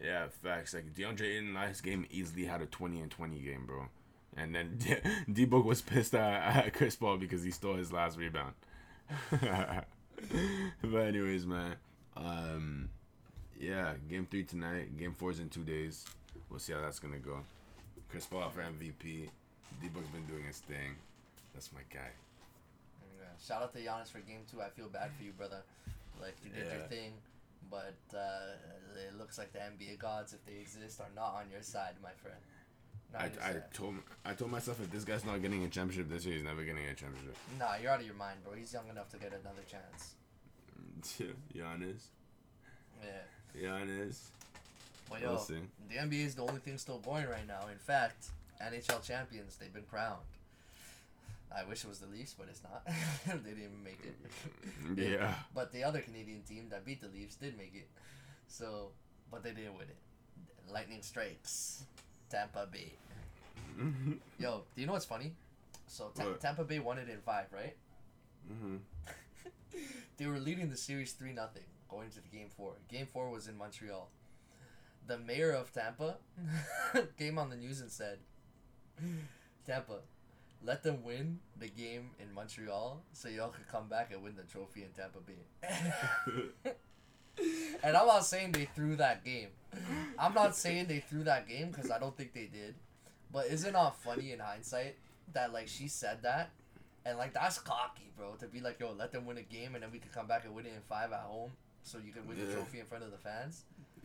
[0.03, 0.73] yeah, facts.
[0.73, 3.85] Like DeAndre in last game easily had a twenty and twenty game, bro.
[4.35, 4.79] And then
[5.31, 8.53] D Book was pissed at, at Chris Paul because he stole his last rebound.
[9.31, 9.85] but
[10.83, 11.75] anyways, man.
[12.17, 12.89] Um,
[13.59, 14.97] yeah, game three tonight.
[14.97, 16.05] Game four's in two days.
[16.49, 17.39] We'll see how that's gonna go.
[18.15, 19.27] Chris Paul for MVP.
[19.81, 20.95] D Book's been doing his thing.
[21.53, 22.07] That's my guy.
[23.45, 24.61] Shout out to Giannis for game two.
[24.61, 25.61] I feel bad for you, brother.
[26.21, 27.11] Like you did your thing,
[27.69, 28.55] but uh,
[28.95, 32.11] it looks like the NBA gods, if they exist, are not on your side, my
[32.23, 32.37] friend.
[33.11, 33.73] Not I, I side.
[33.73, 36.63] told I told myself if this guy's not getting a championship this year, he's never
[36.63, 37.35] getting a championship.
[37.59, 38.53] Nah, you're out of your mind, bro.
[38.53, 40.13] He's young enough to get another chance.
[41.53, 42.03] Giannis,
[43.03, 43.61] Yeah.
[43.61, 44.19] Giannis.
[45.09, 45.37] But We'll yo,
[45.89, 47.67] the NBA is the only thing still going right now.
[47.71, 48.27] In fact,
[48.61, 50.19] NHL champions, they've been crowned.
[51.55, 52.85] I wish it was the Leafs, but it's not.
[53.27, 54.15] they didn't even make it.
[55.11, 55.33] Yeah.
[55.53, 57.87] But the other Canadian team that beat the Leafs did make it.
[58.47, 58.89] So,
[59.31, 60.71] but they didn't win it.
[60.71, 61.83] Lightning strikes.
[62.29, 62.93] Tampa Bay.
[64.39, 65.33] Yo, do you know what's funny?
[65.87, 66.33] So Ta-?
[66.41, 67.75] Tampa Bay won it in five, right?
[68.47, 68.77] hmm
[70.17, 72.73] They were leading the series three nothing going to the game four.
[72.89, 74.09] Game four was in Montreal.
[75.07, 76.17] The mayor of Tampa
[77.17, 78.19] came on the news and said,
[79.65, 79.99] "Tampa,
[80.63, 84.43] let them win the game in Montreal so y'all could come back and win the
[84.43, 86.71] trophy in Tampa Bay."
[87.83, 89.49] and I'm not saying they threw that game.
[90.17, 92.75] I'm not saying they threw that game because I don't think they did.
[93.31, 94.95] But isn't it not funny in hindsight
[95.33, 96.51] that like she said that,
[97.05, 99.83] and like that's cocky, bro, to be like, yo, let them win a game and
[99.83, 101.51] then we can come back and win it in five at home,
[101.83, 103.63] so you can win the trophy in front of the fans.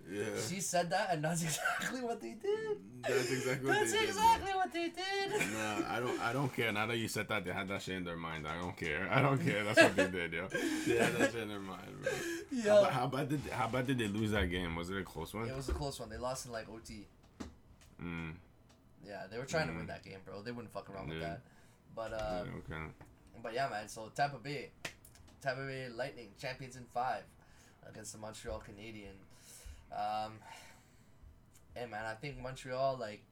[0.09, 0.25] Yeah.
[0.49, 2.79] She said that, and that's exactly what they did.
[3.03, 4.15] That's exactly what That's they did.
[4.55, 5.53] what they did.
[5.53, 6.21] Nah, I don't.
[6.21, 6.73] I don't care.
[6.73, 8.47] Now that you said that, they had that shit in their mind.
[8.47, 9.09] I don't care.
[9.11, 9.63] I don't care.
[9.65, 10.49] That's what they did, yo.
[10.49, 12.13] They had that shit in their mind, bro.
[12.13, 14.75] How, Yo, how about did How about did they lose that game?
[14.77, 15.49] Was it a close one?
[15.49, 16.09] it was a close one.
[16.11, 17.07] They lost in like OT.
[18.03, 18.33] Mm.
[19.07, 19.89] Yeah, they were trying to win Mm.
[19.89, 20.43] that game, bro.
[20.43, 21.29] They wouldn't fuck around with Yeah.
[21.29, 21.41] that.
[21.95, 22.83] But yeah, um, okay.
[23.43, 23.89] But yeah, man.
[23.89, 24.71] So Tampa Bay,
[25.41, 27.23] Tampa Bay Lightning champions in five
[27.89, 29.25] against the Montreal Canadiens.
[29.93, 30.35] Um,
[31.75, 33.23] hey man, I think Montreal like.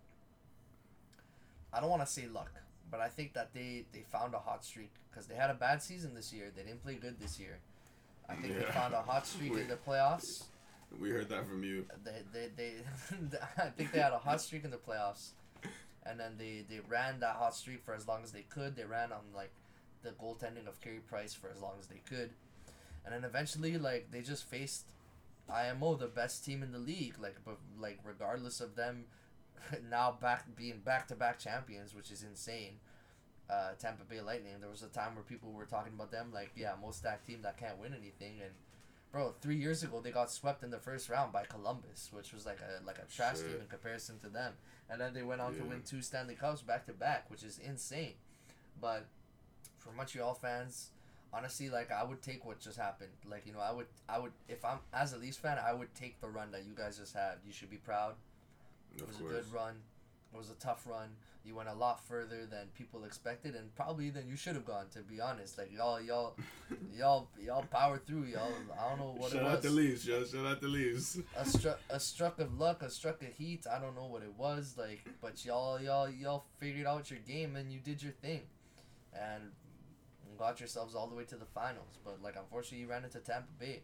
[1.72, 2.50] I don't want to say luck,
[2.90, 5.82] but I think that they they found a hot streak because they had a bad
[5.82, 6.50] season this year.
[6.54, 7.58] They didn't play good this year.
[8.28, 10.44] I think they found a hot streak in the playoffs.
[11.00, 11.86] We heard that from you.
[12.04, 15.30] They they, they I think they had a hot streak in the playoffs,
[16.04, 18.76] and then they they ran that hot streak for as long as they could.
[18.76, 19.50] They ran on like
[20.02, 22.30] the goaltending of Carey Price for as long as they could,
[23.04, 24.86] and then eventually like they just faced
[25.50, 27.14] IMO, the best team in the league.
[27.20, 29.04] Like but like regardless of them
[29.90, 32.80] now back being back to back champions, which is insane.
[33.50, 34.52] Uh, Tampa Bay Lightning.
[34.60, 37.40] There was a time where people were talking about them like, yeah, most stacked team
[37.42, 38.52] that can't win anything, and
[39.10, 42.44] bro, three years ago they got swept in the first round by Columbus, which was
[42.44, 44.52] like a like a trash team in comparison to them.
[44.90, 47.58] And then they went on to win two Stanley Cups back to back, which is
[47.58, 48.14] insane.
[48.80, 49.06] But
[49.78, 50.90] for Montreal fans,
[51.32, 53.10] honestly, like I would take what just happened.
[53.28, 55.94] Like you know, I would I would if I'm as a Leafs fan, I would
[55.94, 57.36] take the run that you guys just had.
[57.46, 58.14] You should be proud.
[58.96, 59.30] It Of was course.
[59.30, 59.74] a good run.
[60.32, 61.08] It was a tough run.
[61.44, 64.86] You went a lot further than people expected, and probably than you should have gone.
[64.92, 66.36] To be honest, like y'all, y'all,
[66.94, 68.24] y'all, y'all powered through.
[68.24, 70.04] Y'all, I don't know what Shout it out the Leafs.
[70.04, 71.18] Shout, shout out the Leafs.
[71.36, 73.66] a struck, a struck of luck, a struck of heat.
[73.70, 77.56] I don't know what it was like, but y'all, y'all, y'all figured out your game
[77.56, 78.42] and you did your thing,
[79.14, 79.44] and
[80.38, 81.98] got yourselves all the way to the finals.
[82.04, 83.82] But like, unfortunately, you ran into Tampa Bay.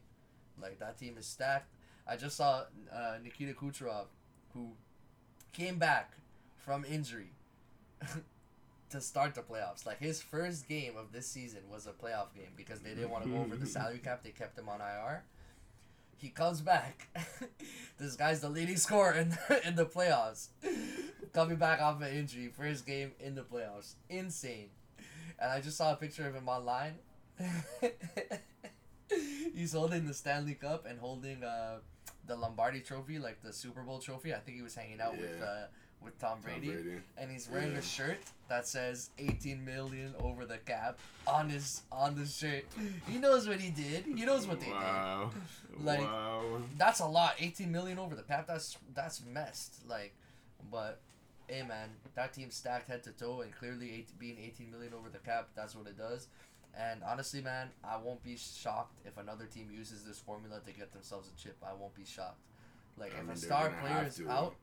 [0.60, 1.70] Like that team is stacked.
[2.06, 4.06] I just saw uh, Nikita Kucherov,
[4.52, 4.72] who
[5.52, 6.12] came back
[6.56, 7.32] from injury
[8.90, 9.86] to start the playoffs.
[9.86, 13.24] Like his first game of this season was a playoff game because they didn't want
[13.24, 14.22] to go over the salary cap.
[14.22, 15.24] They kept him on IR.
[16.16, 17.08] He comes back.
[17.98, 20.48] this guy's the leading scorer in in the playoffs.
[21.32, 24.68] Coming back off an injury, first game in the playoffs, insane.
[25.38, 26.94] And I just saw a picture of him online.
[29.54, 31.78] He's holding the Stanley Cup and holding uh,
[32.26, 34.34] the Lombardi Trophy, like the Super Bowl trophy.
[34.34, 35.44] I think he was hanging out with Yeah.
[35.44, 35.66] uh,
[36.02, 36.96] with Tom Tom Brady, Brady.
[37.16, 37.78] and he's wearing Yeah.
[37.78, 38.18] a shirt
[38.48, 42.64] that says 18 million over the cap on his on the shirt.
[43.08, 44.04] He knows what he did.
[44.04, 44.74] He knows what they did.
[44.74, 45.30] wow.
[45.82, 46.62] Like- wow.
[46.78, 47.34] That's a lot.
[47.38, 48.46] 18 million over the cap.
[48.46, 49.76] That's that's messed.
[49.88, 50.14] Like,
[50.70, 51.00] but
[51.48, 55.08] hey man, that team's stacked head to toe, and clearly eight, being 18 million over
[55.08, 56.28] the cap, that's what it does.
[56.76, 60.92] And honestly, man, I won't be shocked if another team uses this formula to get
[60.92, 61.56] themselves a chip.
[61.62, 62.40] I won't be shocked.
[62.98, 64.54] Like I if mean, a star player is out,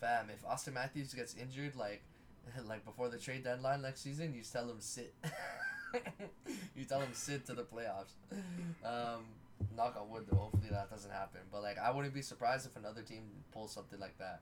[0.00, 0.30] fam.
[0.30, 2.02] If Auston Matthews gets injured, like
[2.66, 5.14] like before the trade deadline next season, you tell him sit.
[6.76, 8.12] you tell him sit to the playoffs.
[8.84, 9.24] Um,
[9.76, 10.36] knock on wood though.
[10.38, 11.40] Hopefully that doesn't happen.
[11.50, 14.40] But like, I wouldn't be surprised if another team pulls something like that.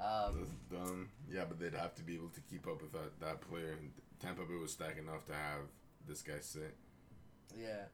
[0.00, 1.08] Um, That's dumb.
[1.30, 3.72] Yeah, but they'd have to be able to keep up with that, that player.
[3.80, 3.90] And
[4.20, 5.60] Tampa Bay was stacked enough to have
[6.08, 6.74] this guy sit.
[7.58, 7.84] yeah,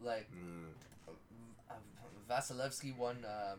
[0.00, 0.72] like Mm.
[1.70, 1.74] uh,
[2.30, 3.58] Vasilevskiy won um,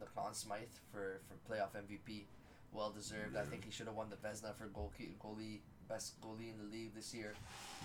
[0.00, 2.24] the Conn Smythe for, for playoff MVP.
[2.72, 3.36] Well deserved.
[3.36, 4.92] I think he should have won the Vezina for goal
[5.24, 7.32] goalie best goalie in the league this year,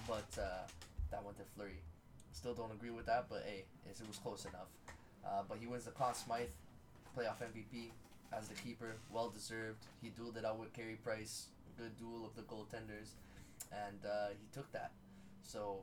[0.07, 0.67] but uh,
[1.09, 1.79] that went to Fleury.
[2.33, 4.67] Still don't agree with that, but hey, it was close enough.
[5.25, 6.49] Uh, but he wins the Conn Smythe
[7.17, 7.91] playoff MVP
[8.37, 8.95] as the keeper.
[9.11, 9.85] Well deserved.
[10.01, 11.47] He dueled it out with Carey Price.
[11.77, 13.13] Good duel of the goaltenders,
[13.71, 14.91] and uh, he took that.
[15.41, 15.79] So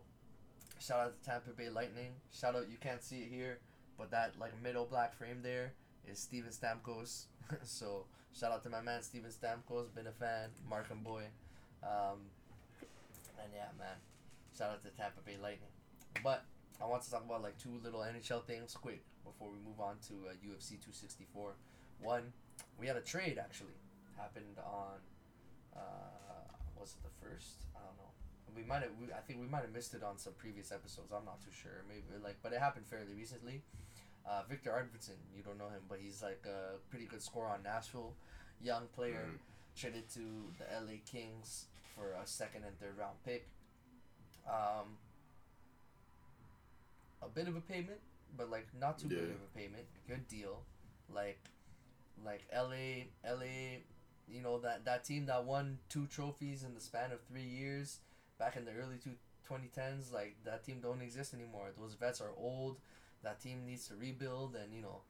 [0.79, 2.13] shout out to Tampa Bay Lightning.
[2.33, 3.59] Shout out, you can't see it here,
[3.99, 5.73] but that like middle black frame there
[6.07, 7.25] is Steven Stamkos.
[7.65, 8.07] so
[8.39, 9.93] shout out to my man Steven Stamkos.
[9.95, 11.25] Been a fan, Markham boy.
[11.83, 12.21] Um,
[13.43, 13.97] and yeah, man.
[14.57, 15.71] Shout out to Tampa Bay Lightning.
[16.23, 16.45] But
[16.83, 19.97] I want to talk about like two little NHL things quick before we move on
[20.09, 21.53] to uh, UFC 264.
[22.03, 22.33] One,
[22.81, 23.77] we had a trade actually
[24.17, 24.97] happened on
[25.77, 25.81] uh,
[26.79, 27.67] was it the first?
[27.77, 28.11] I don't know.
[28.57, 28.91] We might have.
[29.01, 31.13] We, I think we might have missed it on some previous episodes.
[31.13, 31.85] I'm not too sure.
[31.89, 33.63] Maybe like, but it happened fairly recently.
[34.29, 37.63] Uh, Victor Arvidsson, you don't know him, but he's like a pretty good scorer on
[37.63, 38.13] Nashville,
[38.63, 39.39] young player, Mm.
[39.81, 40.21] traded to
[40.59, 43.47] the LA Kings for a second and third round pick.
[44.47, 44.99] Um,
[47.23, 48.01] a bit of a payment,
[48.37, 49.85] but like not too big of a payment.
[50.09, 50.63] Good deal,
[51.13, 51.39] like,
[52.25, 53.81] like LA, LA,
[54.29, 57.99] you know that that team that won two trophies in the span of three years
[58.39, 59.13] back in the early two
[59.49, 60.13] 2010s.
[60.13, 61.69] Like that team don't exist anymore.
[61.79, 62.79] Those vets are old.
[63.23, 65.03] That team needs to rebuild, and you know,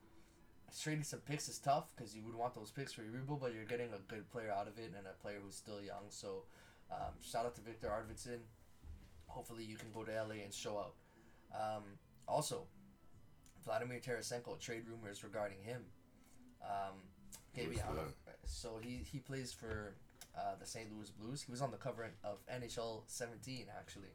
[0.81, 3.55] trading some picks is tough because you would want those picks for your rebuild, but
[3.55, 6.07] you're getting a good player out of it and a player who's still young.
[6.09, 6.45] So,
[6.91, 8.39] um, shout out to Victor Arvidsson.
[9.27, 10.95] Hopefully, you can go to LA and show out.
[11.55, 11.85] Um,
[12.27, 12.67] also,
[13.65, 15.83] Vladimir Tarasenko trade rumors regarding him.
[17.57, 18.03] Maybe Who's I don't know.
[18.47, 19.95] So he he plays for
[20.37, 20.87] uh, the St.
[20.95, 21.43] Louis Blues.
[21.43, 24.13] He was on the cover of NHL 17 actually.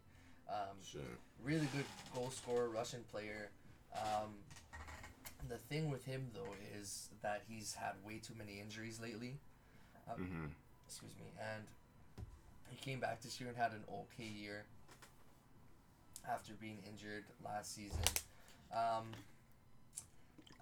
[0.47, 1.01] Um, Shit.
[1.43, 3.49] really good goal scorer, Russian player.
[3.95, 4.36] Um,
[5.49, 9.36] the thing with him though is that he's had way too many injuries lately.
[10.09, 10.45] Mm-hmm.
[10.88, 11.63] Excuse me, and
[12.69, 14.65] he came back this year and had an okay year
[16.29, 17.99] after being injured last season.
[18.71, 19.05] Um,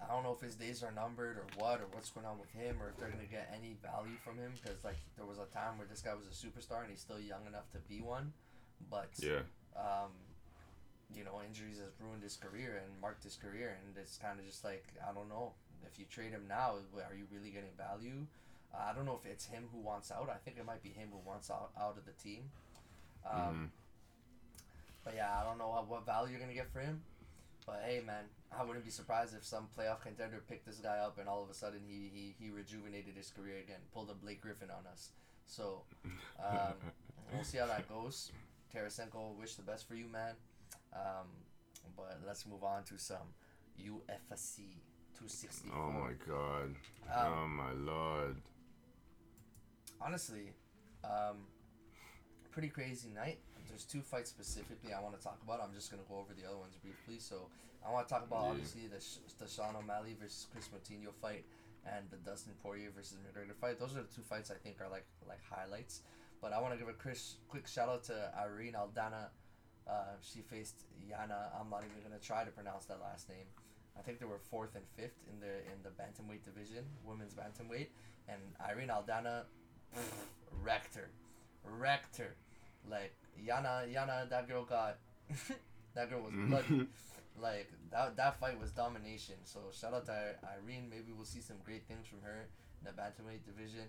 [0.02, 2.50] I don't know if his days are numbered or what, or what's going on with
[2.50, 4.52] him, or if they're gonna get any value from him.
[4.62, 7.20] Because like there was a time where this guy was a superstar and he's still
[7.20, 8.32] young enough to be one,
[8.90, 9.42] but Yeah.
[9.76, 10.12] um,
[11.14, 14.44] you know, injuries has ruined his career and marked his career, and it's kind of
[14.46, 15.54] just like I don't know
[15.86, 18.26] if you trade him now, are you really getting value?
[18.74, 20.28] Uh, I don't know if it's him who wants out.
[20.28, 22.50] I think it might be him who wants out, out of the team.
[23.24, 23.70] Um, Mhm.
[25.04, 27.02] But yeah, I don't know what, what value you're gonna get for him.
[27.66, 28.24] But hey, man,
[28.58, 31.50] I wouldn't be surprised if some playoff contender picked this guy up and all of
[31.50, 35.10] a sudden he he, he rejuvenated his career again, pulled a Blake Griffin on us.
[35.46, 35.82] So
[36.38, 36.74] um,
[37.32, 38.32] we'll see how that goes.
[38.74, 40.34] Tarasenko, wish the best for you, man.
[40.94, 41.28] Um,
[41.96, 43.34] but let's move on to some
[43.80, 44.80] UFC
[45.14, 45.72] 264.
[45.76, 46.74] oh my god.
[47.12, 48.36] Um, oh my lord.
[50.00, 50.52] honestly,
[51.04, 51.46] um,
[52.50, 53.38] pretty crazy night.
[53.74, 55.58] There's two fights specifically I want to talk about.
[55.60, 57.18] I'm just gonna go over the other ones briefly.
[57.18, 57.50] So
[57.84, 58.50] I want to talk about Yeah.
[58.50, 61.44] obviously the Sh- the Sean O'Malley versus Kris Moutinho fight
[61.84, 63.80] and the Dustin Poirier versus McGregor fight.
[63.80, 66.02] Those are the two fights I think are like like highlights.
[66.40, 69.30] But I want to give a Chris quick shout out to Irene Aldana.
[69.88, 71.50] Uh, she faced Yana.
[71.60, 73.48] I'm not even gonna try to pronounce that last name.
[73.98, 77.88] I think they were fourth and fifth in the in the bantamweight division, women's bantamweight,
[78.28, 79.46] and Irene Aldana
[80.62, 81.10] wrecked her,
[81.64, 82.36] wrecked her.
[82.88, 84.98] Like Yana, Yana, that girl got,
[85.94, 86.86] that girl was bloody.
[87.40, 89.36] like that that fight was domination.
[89.44, 90.88] So shout out to Irene.
[90.88, 92.46] Maybe we'll see some great things from her
[92.80, 93.86] in the bantamweight division.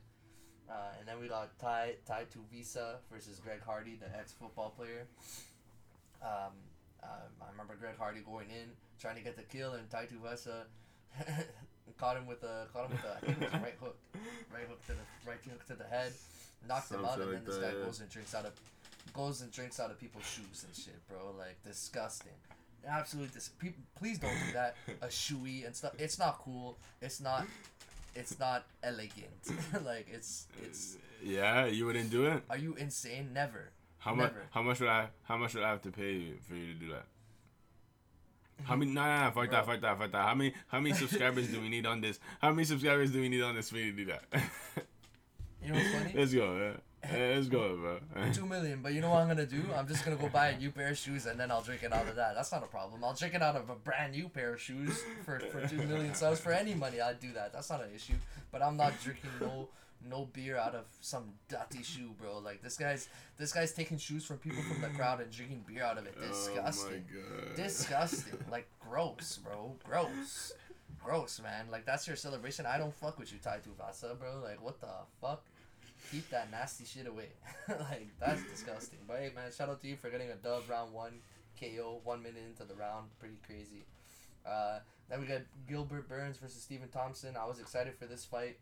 [0.70, 5.08] Uh, and then we got Tai Tai Visa versus Greg Hardy, the ex football player.
[6.22, 6.54] Um,
[7.04, 10.66] um, I remember Greg Hardy going in trying to get the kill, and Tai Visa
[11.98, 13.98] caught him with a caught him with a I think it was a right hook,
[14.52, 16.14] right hook to the right hook to the head,
[16.68, 17.86] knocked him out, and then like this that, guy yeah.
[17.86, 18.54] goes and drinks out of
[19.14, 21.34] goes and drinks out of people's shoes and shit, bro.
[21.38, 22.34] Like disgusting.
[22.88, 24.76] Absolutely, dis- people, please don't do that.
[25.02, 25.94] A shoey and stuff.
[25.98, 26.78] It's not cool.
[27.02, 27.46] It's not.
[28.16, 29.28] It's not elegant.
[29.86, 30.98] like it's it's.
[31.24, 32.44] Yeah, you wouldn't do it.
[32.50, 33.32] Are you insane?
[33.34, 33.72] Never.
[33.98, 34.34] How much?
[34.52, 35.08] How much would I?
[35.24, 37.06] How much would I have to pay you for you to do that?
[38.64, 38.92] How many?
[38.92, 40.26] Nah, nah, nah, fuck that, fuck that, fuck that.
[40.26, 40.54] How many?
[40.68, 42.20] How many subscribers do we need on this?
[42.40, 44.24] How many subscribers do we need on this for you to do that?
[45.66, 46.14] You know what's funny?
[46.16, 46.62] Let's go, man.
[46.62, 46.78] Yeah,
[47.14, 48.32] Let's go, bro.
[48.34, 48.82] Two million.
[48.82, 49.64] But you know what I'm gonna do?
[49.76, 51.94] I'm just gonna go buy a new pair of shoes and then I'll drink it
[51.94, 52.36] out of that.
[52.36, 53.04] That's not a problem.
[53.04, 56.14] I'll drink it out of a brand new pair of shoes for for two million
[56.14, 56.40] subs.
[56.40, 57.54] For any money, I'd do that.
[57.54, 58.16] That's not an issue.
[58.52, 59.70] But I'm not drinking no
[60.10, 62.40] no beer out of some dirty shoe, bro.
[62.40, 65.84] Like this guy's this guy's taking shoes from people from the crowd and drinking beer
[65.84, 66.20] out of it.
[66.20, 67.04] Disgusting.
[67.18, 67.56] Oh my god.
[67.56, 68.40] Disgusting.
[68.52, 69.76] Like gross, bro.
[69.84, 70.54] Gross.
[71.04, 71.66] Gross, man.
[71.72, 72.66] Like that's your celebration.
[72.66, 74.42] I don't fuck with you, Tai Vasa, bro.
[74.44, 74.88] Like what the
[75.22, 75.44] fuck?
[76.12, 77.30] Keep that nasty shit away.
[77.70, 79.00] like that's disgusting.
[79.08, 81.20] But hey, man, shout out to you for getting a dub round one
[81.60, 83.08] KO one minute into the round.
[83.20, 83.86] Pretty crazy.
[84.46, 84.80] Uh,
[85.10, 87.36] then we got Gilbert Burns versus Stephen Thompson.
[87.36, 88.58] I was excited for this fight.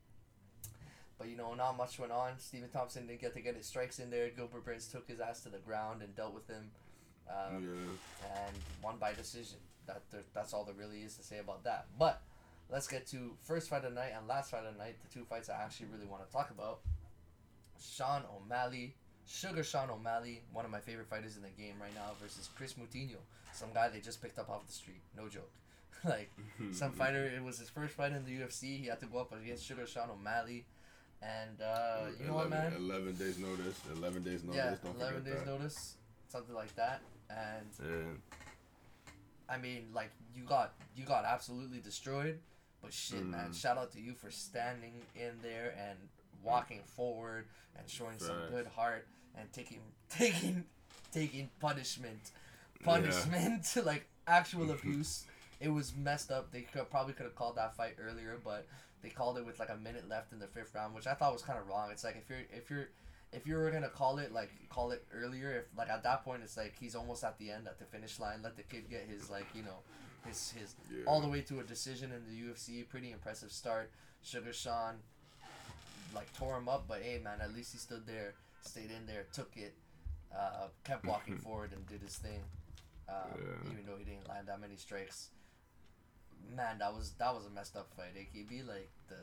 [1.18, 2.34] But you know, not much went on.
[2.40, 4.30] Stephen Thompson didn't get to get his strikes in there.
[4.30, 6.72] Gilbert Burns took his ass to the ground and dealt with him.
[7.30, 8.30] Um, Yeah.
[8.36, 9.60] and won by decision.
[9.86, 11.88] That there, that's all there really is to say about that.
[12.00, 12.22] But
[12.70, 15.14] let's get to first fight of the night and last fight of the night, the
[15.14, 16.80] two fights I actually really want to talk about.
[17.84, 18.96] Sean O'Malley,
[19.28, 22.74] Sugar Sean O'Malley, one of my favorite fighters in the game right now, versus Kris
[22.74, 23.18] Moutinho,
[23.54, 25.02] some guy they just picked up off the street.
[25.18, 25.52] No joke.
[26.06, 26.32] like
[26.72, 28.80] some fighter, it was his first fight in the UFC.
[28.80, 30.66] He had to go up against Sugar Sean O'Malley,
[31.22, 32.74] and uh, you know 11, what, man?
[32.78, 33.80] 11 days notice.
[33.96, 34.58] 11 days notice.
[34.58, 35.46] yeah, Don't eleven days that.
[35.48, 35.96] notice,
[36.30, 37.02] something like that.
[37.30, 38.14] And Yeah.
[39.50, 42.40] I mean, like you got you got absolutely destroyed,
[42.82, 43.50] but shit, man!
[43.50, 43.56] Mhm.
[43.62, 45.98] Shout out to you for standing in there and
[46.44, 47.46] walking forward
[47.78, 49.80] and showing some good heart and taking
[50.10, 50.66] taking
[51.12, 52.32] taking punishment,
[52.84, 55.26] punishment like actual abuse.
[55.60, 56.52] It was messed up.
[56.52, 58.68] They could, probably could have called that fight earlier, but
[59.02, 61.32] they called it with like a minute left in the fifth round, which I thought
[61.32, 61.90] was kind of wrong.
[61.92, 62.90] It's like if you're if you're
[63.32, 66.42] if you were gonna call it like call it earlier, if like at that point
[66.44, 68.42] it's like he's almost at the end at the finish line.
[68.44, 69.80] Let the kid get his like you know
[70.26, 71.04] his his Yeah.
[71.08, 72.88] all the way to a decision in the UFC.
[72.88, 73.90] Pretty impressive start.
[74.22, 74.96] Sugar Sean
[76.16, 79.26] like tore him up, but hey man, at least he stood there, stayed in there,
[79.34, 79.74] took it,
[80.36, 82.42] uh, kept walking forward and did his thing.
[83.10, 83.72] Um, Yeah.
[83.74, 85.30] Even though he didn't land that many strikes.
[86.56, 88.14] Man, that was that was a messed up fight.
[88.16, 89.16] AKB like the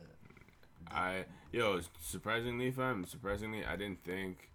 [0.90, 3.04] I yo surprisingly, fam.
[3.04, 4.50] Surprisingly, I didn't think.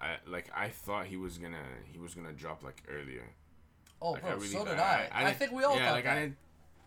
[0.00, 3.30] I like I thought he was gonna he was gonna drop like earlier.
[4.00, 5.08] oh Like, bro, I really, so did I.
[5.12, 6.16] I, didn't- think we all yeah, thought like that.
[6.16, 6.36] I didn't.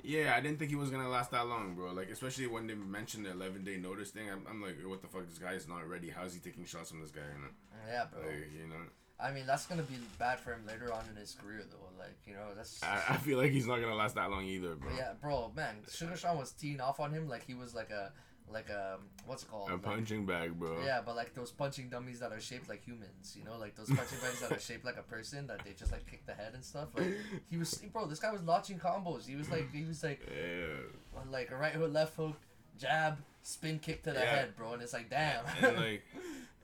[0.05, 1.91] Yeah, I didn't think he was gonna last that long, bro.
[1.91, 5.07] Like especially when they mentioned the 11 day notice thing, I'm, I'm like, what the
[5.07, 5.27] fuck?
[5.27, 6.09] This guy is not ready.
[6.09, 7.21] How's he taking shots from this guy?
[7.21, 7.49] You know,
[7.87, 8.21] yeah, bro.
[8.21, 8.85] like you know.
[9.19, 11.87] I mean, that's gonna be bad for him later on in his career, though.
[11.97, 12.83] Like, you know, that's.
[12.83, 14.91] I, I feel like he's not gonna last that long either, bro.
[14.95, 18.11] Yeah, bro, man, Sugar Sean was teeing off on him like he was like a,
[18.51, 19.69] like a, what's it called?
[19.69, 20.83] A Like- punching bag, bro.
[20.83, 23.87] Yeah, but like those punching dummies that are shaped like humans, you know, like those
[23.87, 26.53] punching bags that are shaped like a person that they just like kick the head
[26.53, 26.89] and stuff.
[26.95, 27.17] Like
[27.49, 29.25] he was, bro, this guy was launching combos.
[29.27, 31.21] He was like, he was like, Yeah.
[31.31, 32.37] like a right hook, left hook,
[32.77, 34.35] jab, spin kick to the Yeah.
[34.35, 35.45] head, bro, and it's like, damn.
[35.61, 36.03] and like,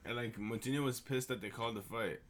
[0.04, 2.20] and like, Moutinho was pissed that they called the fight.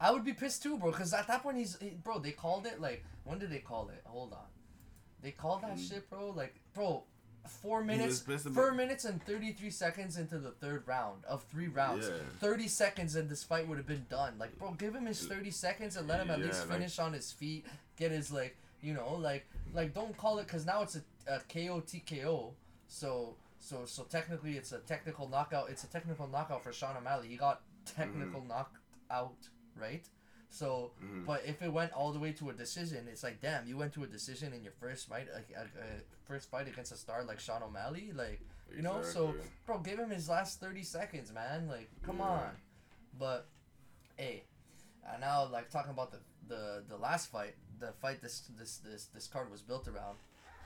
[0.00, 2.66] I would be pissed too, bro, because at that point he's, he, bro, they called
[2.66, 4.02] it like, when did they call it?
[4.04, 4.46] Hold on,
[5.22, 5.88] they called that mm.
[5.88, 6.30] shit, bro.
[6.30, 7.04] Like, bro,
[7.50, 8.20] four minutes,
[8.54, 12.06] four minutes and thirty three seconds into the third round of three rounds.
[12.08, 12.14] Yeah.
[12.40, 14.34] 30 seconds and this fight would have been done.
[14.38, 16.98] Like, bro, give him his 30 seconds and let him at Yeah, least like- finish
[16.98, 17.64] on his feet,
[17.96, 21.38] get his, like, you know, like, like don't call it, because now it's a, a
[21.52, 22.52] KO TKO.
[22.88, 25.70] So, so, so technically it's a technical knockout.
[25.70, 27.28] It's a technical knockout for Sean O'Malley.
[27.28, 28.76] He got technical knocked
[29.10, 29.34] out,
[29.80, 30.04] right?
[30.50, 31.26] So, Mhm.
[31.26, 33.92] but if it went all the way to a decision, it's like, damn, you went
[33.94, 35.84] to a decision in your first fight, like, uh, uh,
[36.26, 38.40] first fight against a star like Sean O'Malley, like,
[38.74, 39.34] you know, so
[39.66, 41.68] bro, give him his last thirty seconds, man.
[41.68, 42.24] Like, come Yeah.
[42.24, 42.56] on.
[43.18, 43.48] But,
[44.16, 44.44] hey,
[45.04, 49.06] and now like talking about the the the last fight, the fight this this this
[49.06, 50.16] this card was built around,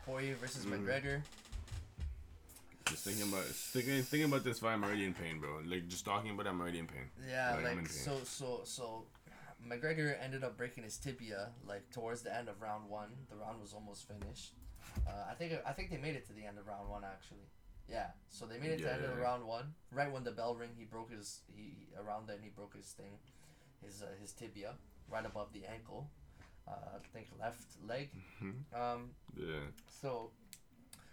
[0.04, 0.84] Poirier versus Mhm.
[0.84, 1.22] McGregor.
[2.86, 5.60] Just thinking about thinking, thinking about this fight, I'm already in pain, bro.
[5.64, 7.08] Like just talking about it, I'm already in pain.
[7.26, 7.86] Yeah, Like, like in pain.
[7.88, 9.06] so so so.
[9.66, 13.10] McGregor ended up breaking his tibia like towards the end of round one.
[13.28, 14.52] The round was almost finished.
[15.06, 17.46] Uh, I think I think they made it to the end of round one actually.
[17.88, 19.22] Yeah, so they made it to the end of the Yeah.
[19.22, 19.74] round one.
[19.92, 23.18] Right when the bell rang, he broke his he around then he broke his thing,
[23.84, 24.74] his uh, his tibia
[25.08, 26.10] right above the ankle.
[26.68, 28.10] Uh, I think left leg.
[28.40, 28.72] Mhm.
[28.74, 29.66] Um, Yeah.
[29.88, 30.30] so,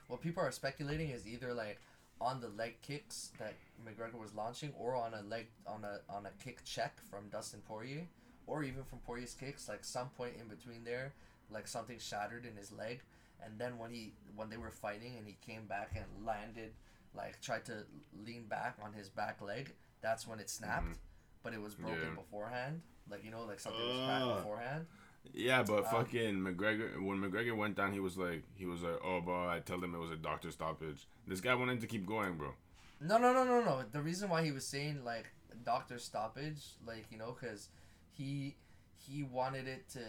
[0.07, 1.79] what people are speculating is either like
[2.21, 6.25] on the leg kicks that McGregor was launching, or on a leg on a on
[6.25, 8.07] a kick check from Dustin Poirier,
[8.47, 9.69] or even from Poirier's kicks.
[9.69, 11.13] Like some point in between there,
[11.51, 13.01] like something shattered in his leg,
[13.43, 16.71] and then when he when they were fighting and he came back and landed,
[17.13, 17.83] like tried to
[18.25, 20.87] lean back on his back leg, that's when it snapped.
[20.87, 20.97] Mhm.
[21.43, 22.15] But it was broken Yeah.
[22.15, 22.81] beforehand.
[23.09, 24.35] Like you know, like something was cracked Ah.
[24.37, 24.87] beforehand.
[25.33, 28.97] Yeah, but Um, fucking McGregor when McGregor went down, he was like he was like,
[29.03, 31.05] oh, bro, I tell him it was a doctor stoppage.
[31.27, 32.53] This guy wanted to keep going, bro.
[33.01, 33.83] No, no, no, no, no.
[33.83, 35.29] The reason why he was saying like
[35.63, 37.69] doctor stoppage, like you know, because
[38.17, 38.55] he
[38.97, 39.99] he wanted it to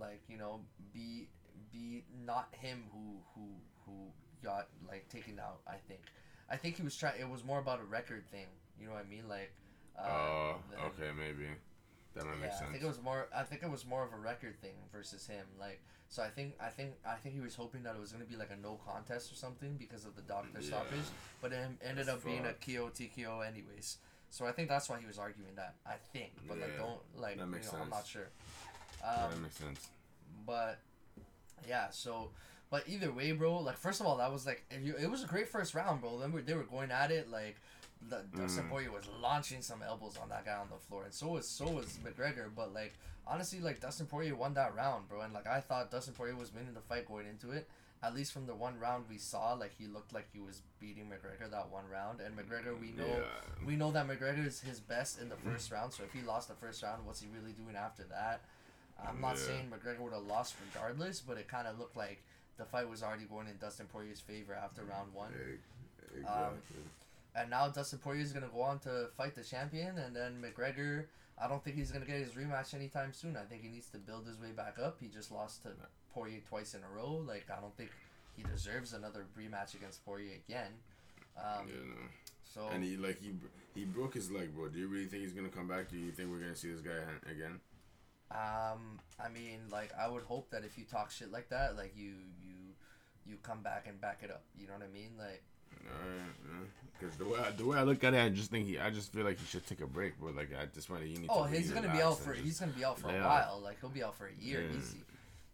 [0.00, 0.60] like you know
[0.92, 1.28] be
[1.72, 3.48] be not him who who
[3.84, 3.92] who
[4.44, 5.60] got like taken out.
[5.66, 6.00] I think.
[6.48, 7.20] I think he was trying.
[7.20, 8.46] It was more about a record thing.
[8.80, 9.28] You know what I mean?
[9.28, 9.52] Like.
[9.98, 11.46] Uh, Oh, than- okay, maybe
[12.14, 13.28] that might make yeah, I think it was more.
[13.34, 15.46] I think it was more of a record thing versus him.
[15.58, 18.26] Like, so I think, I think, I think he was hoping that it was gonna
[18.26, 20.66] be like a no contest or something because of the doctor Yeah.
[20.68, 21.06] stoppage,
[21.40, 22.52] but it ended up being a.
[22.52, 23.96] KO TKO anyways.
[24.36, 25.74] So I think that's why he was arguing that.
[25.86, 28.28] I think, but like, don't like, that you makes know, I'm not sure.
[29.00, 29.88] Yeah, Um, that makes sense.
[30.46, 30.78] but
[31.66, 32.28] yeah, so
[32.70, 33.60] but either way, bro.
[33.60, 36.18] Like first of all, that was like it, it was a great first round, bro.
[36.18, 37.56] Then they were going at it like.
[38.10, 38.68] The, Dustin Mm.
[38.68, 41.64] Poirier was launching some elbows on that guy on the floor, and so was so
[41.68, 42.50] was McGregor.
[42.54, 42.92] But like
[43.26, 45.22] honestly, like Dustin Poirier won that round, bro.
[45.22, 47.66] And like I thought Dustin Poirier was winning the fight going into it.
[48.02, 51.04] At least from the one round we saw, like he looked like he was beating
[51.06, 52.20] McGregor that one round.
[52.20, 53.66] And mm, McGregor, we know Yeah.
[53.66, 55.52] we know that McGregor is his best in the mm.
[55.52, 55.92] first round.
[55.92, 58.42] So if he lost the first round, what's he really doing after that?
[59.02, 59.46] I'm not Yeah.
[59.46, 62.22] saying McGregor would have lost regardless, but it kind of looked like
[62.58, 65.32] the fight was already going in Dustin Poirier's favor after mm, round one.
[65.32, 66.82] Um, exactly.
[67.34, 71.06] And now Dustin Poirier is gonna go on to fight the champion, and then McGregor.
[71.38, 73.36] I don't think he's gonna get his rematch anytime soon.
[73.36, 74.98] I think he needs to build his way back up.
[75.00, 75.70] He just lost to
[76.16, 77.22] Poirier twice in a row.
[77.26, 77.90] Like I don't think
[78.34, 80.72] he deserves another rematch against Poirier again.
[81.36, 81.94] Um, yeah, no.
[82.54, 83.32] So And he like he
[83.74, 84.68] he broke his leg, bro.
[84.68, 85.90] Do you really think he's gonna come back?
[85.90, 86.98] Do you think we're gonna see this guy
[87.30, 87.60] again?
[88.30, 91.92] um, I mean, like I would hope that if you talk shit like that, like
[91.94, 92.54] you you
[93.26, 94.44] you come back and back it up.
[94.58, 95.10] You know what I mean?
[95.18, 95.42] Like
[96.98, 98.88] because the way I, the way I look at it, I just think he, I
[98.88, 100.30] just feel like he should take a break, bro.
[100.30, 101.26] Like at this point, he needs.
[101.28, 103.20] oh, to Oh, he's gonna be out for and he's gonna be out for a
[103.20, 103.60] while.
[103.62, 104.78] Like he'll be out for a year Yeah.
[104.78, 105.02] easy.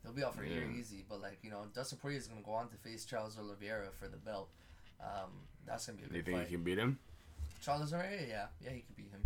[0.03, 1.05] He'll be out for a year easy.
[1.09, 4.09] But like you know, Dustin Poirier is gonna go on to face Charles Oliveira for
[4.09, 4.48] the belt.
[5.00, 5.30] Um,
[5.66, 6.46] that's gonna be a Do you think fight.
[6.48, 6.98] he can beat him?
[7.64, 9.20] Charles Oliveira, yeah, yeah, he could beat him.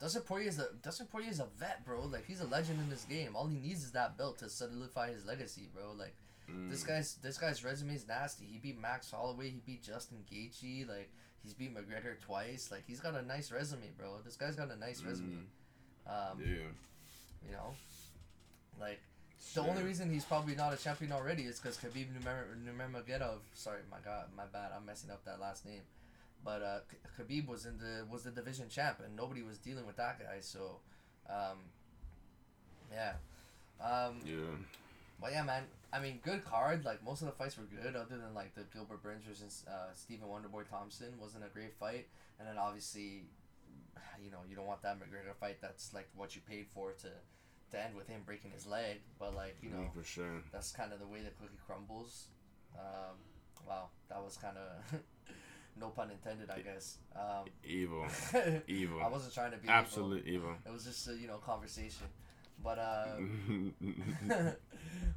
[0.00, 2.02] Dustin Poirier is a Dustin Poirier is a vet, bro.
[2.04, 3.34] Like he's a legend in this game.
[3.34, 5.92] All he needs is that belt to solidify his legacy, bro.
[5.96, 6.14] Like
[6.68, 6.88] this Mm.
[6.88, 8.44] guy's this guy's resume is nasty.
[8.44, 9.48] He beat Max Holloway.
[9.48, 10.86] He beat Justin Gaethje.
[10.86, 11.08] Like
[11.42, 12.70] he's beat McGregor twice.
[12.70, 14.18] Like he's got a nice resume, bro.
[14.22, 15.46] This guy's got a nice resume.
[16.06, 16.68] Um, Yeah.
[17.46, 17.74] you know,
[18.78, 19.00] like
[19.54, 23.38] the only reason he's probably not a champion already is because Khabib Nurmagomedov, Nurmagomedov.
[23.54, 24.70] Sorry, my God, my bad.
[24.76, 25.82] I'm messing up that last name.
[26.44, 26.78] But uh,
[27.18, 30.38] Khabib was in the was the division champ, and nobody was dealing with that guy.
[30.40, 30.78] So,
[31.28, 31.58] um,
[32.92, 33.14] yeah.
[33.80, 34.56] Um, Yeah.
[35.20, 35.64] but yeah, man.
[35.92, 36.84] I mean, good card.
[36.84, 39.92] Like most of the fights were good, other than like the Gilbert Burns versus uh,
[39.94, 43.22] Stephen Wonderboy Thompson wasn't a great fight, and then obviously,
[44.22, 45.58] you know, you don't want that McGregor fight.
[45.62, 47.08] That's like what you paid for to,
[47.74, 49.00] to end with him breaking his leg.
[49.18, 50.42] But like you know, for sure.
[50.52, 52.28] that's kind of the way the cookie crumbles.
[52.74, 53.16] Um,
[53.66, 55.00] wow, that was kind of
[55.80, 56.98] no pun intended, I guess.
[57.14, 58.06] Um, Evil.
[58.68, 59.02] Evil.
[59.02, 59.74] I wasn't trying to be evil.
[59.74, 60.54] Absolute evil.
[60.66, 62.06] It was just a you know conversation,
[62.62, 63.16] but uh.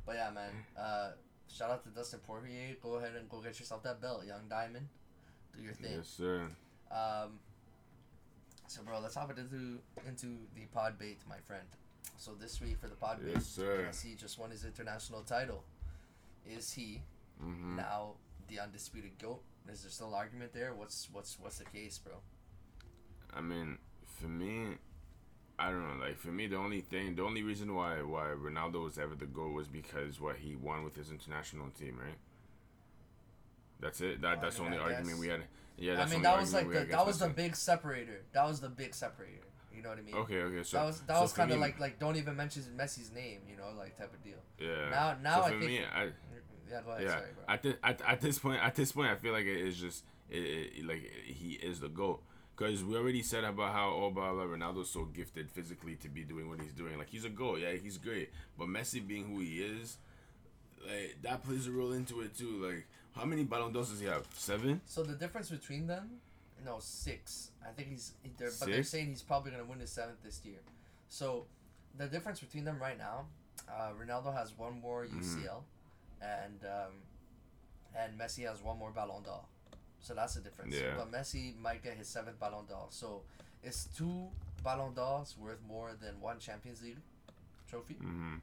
[0.05, 0.51] but yeah, man.
[0.78, 1.12] Uh,
[1.47, 2.76] shout out to Dustin Poirier.
[2.82, 4.88] Go ahead and go get yourself that belt, Young Diamond.
[5.55, 5.93] Do your thing.
[5.95, 6.43] yes, sir.
[6.91, 7.39] Um,
[8.68, 11.68] so, bro, let's hop into into the Podbate, my friend.
[12.16, 13.89] So this week for the pod Yes, sir.
[14.03, 15.64] he just won his international title.
[16.45, 17.01] Is he
[17.39, 18.14] hmm now
[18.47, 19.41] the undisputed goat?
[19.72, 20.74] Is there still argument there?
[20.74, 22.14] What's what's what's the case, bro?
[23.34, 24.78] I mean, for me,
[25.60, 26.05] I don't know.
[26.05, 29.26] Like for me, the only thing, the only reason why why Ronaldo was ever the
[29.26, 32.18] goal was because what he won with his international team, right?
[33.80, 34.22] That's it.
[34.22, 35.20] That I that's mean, the only I argument guess.
[35.20, 35.41] we had.
[35.78, 38.22] Yeah, I mean, the only that was like the that was the big separator.
[38.34, 39.43] That was the big separator.
[39.78, 40.16] You know what I mean?
[40.16, 40.64] Okay, okay.
[40.64, 43.42] So that was that so was kind of like like don't even mention Messi's name,
[43.50, 44.40] you know, like type of deal.
[44.60, 44.90] yeah.
[44.90, 46.04] now- now so I think- me, I
[46.70, 47.02] Yeah, ahead.
[47.04, 47.10] yeah.
[47.10, 47.24] Sorry.
[47.48, 50.04] At, thi- at at this point, at this point, I feel like it is just
[50.30, 50.38] it,
[50.80, 52.22] it, like he is the goat.
[52.56, 56.24] Because we already said about how oh, blah, blah, Ronaldo's so gifted physically to be
[56.24, 56.98] doing what he's doing.
[56.98, 58.32] Like he's a goat, yeah, he's great.
[58.58, 59.98] But Messi being who he is,
[60.86, 62.66] like that plays a role into it too.
[62.68, 64.26] Like how many Ballon d'Ors does he have?
[64.34, 64.82] Seven.
[64.86, 66.10] So the difference between them,
[66.66, 67.51] no, six.
[67.66, 70.60] I think he's, they're, but they're saying he's probably gonna win his seventh this year.
[71.10, 71.45] So,
[71.97, 73.26] the difference between them right now,
[73.70, 75.20] uh, Ronaldo has one more Mm-hmm.
[75.20, 75.62] UCL,
[76.22, 76.93] and um,
[77.95, 79.41] and Messi has one more Ballon d'Or.
[79.99, 80.76] So that's the difference.
[80.76, 80.93] Yeah.
[80.95, 82.88] But Messi might get his seventh Ballon d'Or.
[82.89, 83.22] So,
[83.64, 84.28] it's two
[84.64, 86.97] Ballon d'Ors worth more than one Champions League
[87.70, 87.95] trophy?
[87.95, 88.36] Mm-hmm.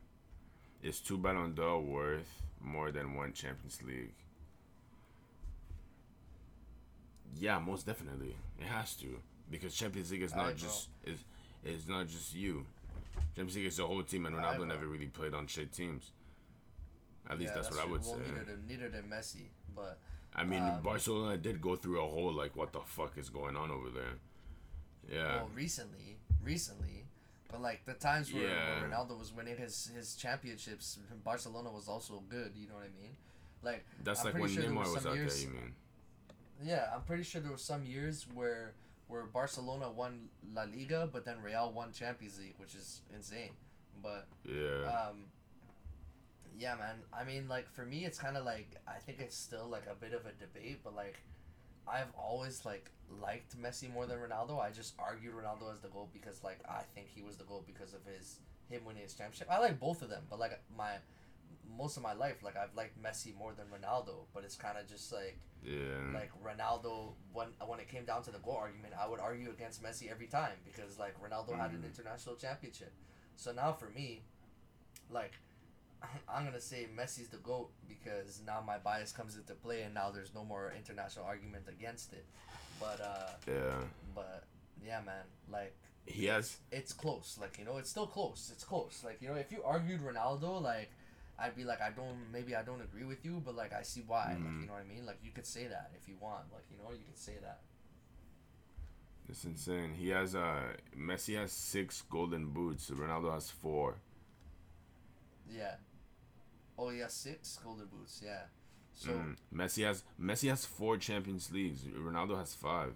[0.83, 4.15] Is two Ballon d'Or worth more than one Champions League?
[7.39, 8.37] Yeah, most definitely.
[8.61, 9.07] It has to
[9.51, 11.19] because Champions League is not just is
[11.65, 12.65] is not just you.
[13.37, 16.11] Champions League is the whole team, and Ronaldo never really played on shit teams.
[17.29, 18.21] At least Yeah, that's, what I would well, say.
[18.33, 19.99] Neither than, neither than Messi, but
[20.37, 23.57] I mean, um, Barcelona did go through a whole like, what the fuck is going
[23.57, 24.15] on over there?
[25.11, 25.37] Yeah.
[25.37, 27.05] well, recently, recently,
[27.51, 28.81] but like the times where, Yeah.
[28.81, 32.53] where Ronaldo was winning his his championships, Barcelona was also good.
[32.57, 33.17] You know what I mean?
[33.63, 35.51] Like That's I'm like when sure Neymar was was out years- there.
[35.53, 35.75] You mean?
[36.63, 38.75] Yeah, I'm pretty sure there were some years where
[39.09, 43.51] where Barcelona won La Liga, but then Real won Champions League, which is insane.
[44.03, 44.85] But Yeah.
[45.11, 45.27] um,
[46.59, 46.97] yeah, man.
[47.13, 49.95] I mean, like for me, it's kind of like I think it's still like a
[49.95, 51.19] bit of a debate, but like
[51.87, 52.91] I've always like
[53.21, 54.59] liked Messi more than Ronaldo.
[54.61, 57.63] I just argued Ronaldo as the goal because like I think he was the goal
[57.67, 58.39] because of his
[58.71, 59.49] him winning his championship.
[59.51, 60.93] I like both of them, but like my
[61.79, 64.27] most of my life, like I've liked Messi more than Ronaldo.
[64.35, 66.13] But it's kind of just like yeah.
[66.13, 69.83] like Ronaldo when when it came down to the goal argument, I would argue against
[69.83, 71.87] Messi every time because like Ronaldo had an Mhm.
[71.87, 72.93] international championship.
[73.37, 74.23] So now for me,
[75.11, 75.33] like
[76.29, 80.11] I'm gonna say Messi's the goat because now my bias comes into play and now
[80.11, 82.25] there's no more international argument against it.
[82.81, 83.81] But uh, yeah.
[84.15, 84.45] but
[84.85, 85.75] yeah, man, like
[86.07, 86.59] He has.
[86.71, 87.39] it's close.
[87.41, 88.51] Like you know, it's still close.
[88.53, 89.03] It's close.
[89.05, 90.91] Like you know, if you argued Ronaldo, like
[91.39, 94.03] I'd be like, I don't, maybe I don't agree with you, but like I see
[94.07, 94.29] why.
[94.31, 94.61] Like Mhm.
[94.63, 95.05] you know what I mean?
[95.07, 96.53] Like you could say that if you want.
[96.53, 97.61] Like you know, you could say that.
[99.29, 99.95] It's insane.
[99.95, 102.91] He has uh Messi has six golden boots.
[102.91, 103.97] Ronaldo has four.
[105.51, 105.77] Yeah.
[106.79, 108.21] Oh yeah, six golden boots.
[108.25, 108.43] Yeah.
[108.95, 109.37] So Mm.
[109.53, 111.83] Messi has Messi has four Champions Leagues.
[111.85, 112.95] Ronaldo has five.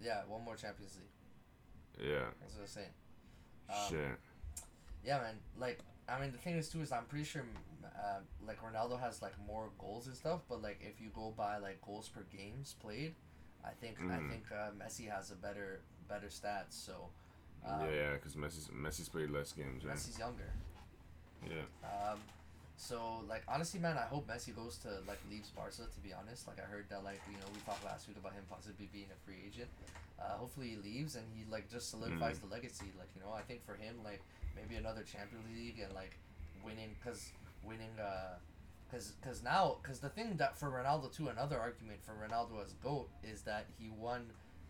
[0.00, 2.08] yeah, one more Champions League.
[2.10, 2.26] Yeah.
[2.40, 2.94] That's what I'm saying.
[3.70, 4.18] Um, Shit.
[5.04, 5.36] Yeah, man.
[5.56, 7.42] Like, I mean, the thing is too is I'm pretty sure,
[7.84, 10.40] uh, like Ronaldo has like more goals and stuff.
[10.48, 13.14] But like, if you go by like goals per games played,
[13.64, 14.28] I think I Mhm.
[14.28, 16.72] think uh, Messi has a better better stats.
[16.72, 17.08] So,
[17.66, 19.96] um, yeah, yeah, because Messi's Messi's played less games, right?
[19.96, 20.52] Messi's younger.
[21.48, 21.64] Yeah.
[21.84, 22.20] Um,
[22.76, 25.86] so like honestly, man, I hope Messi goes to like leaves Barca.
[25.88, 28.32] To be honest, like I heard that like you know we talked last week about
[28.34, 29.70] him possibly being a free agent.
[30.20, 32.92] Uh, hopefully he leaves and he like just solidifies the legacy.
[32.98, 34.22] Like you know, I think for him like
[34.56, 36.16] maybe another Champions League and like
[36.64, 37.30] winning because
[37.64, 38.36] winning uh.
[38.90, 42.74] Cause, Cause now, cause the thing that for Ronaldo too, another argument for Ronaldo as
[42.74, 44.26] goat is that he won,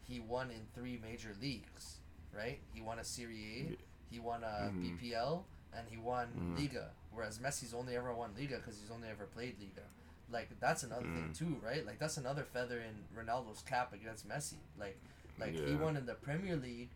[0.09, 1.97] he won in three major leagues,
[2.35, 2.59] right?
[2.73, 3.37] He won a Serie
[3.73, 3.77] A,
[4.15, 4.99] he won a Mhm.
[4.99, 5.45] BPL,
[5.77, 6.59] and he won Mhm.
[6.59, 6.91] Liga.
[7.13, 9.83] Whereas Messi's only ever won Liga because he's only ever played Liga.
[10.31, 11.37] Like that's another thing Mm.
[11.39, 11.85] too, right?
[11.85, 14.57] Like that's another feather in Ronaldo's cap against Messi.
[14.79, 14.97] Like,
[15.39, 16.91] like he won in the Premier League,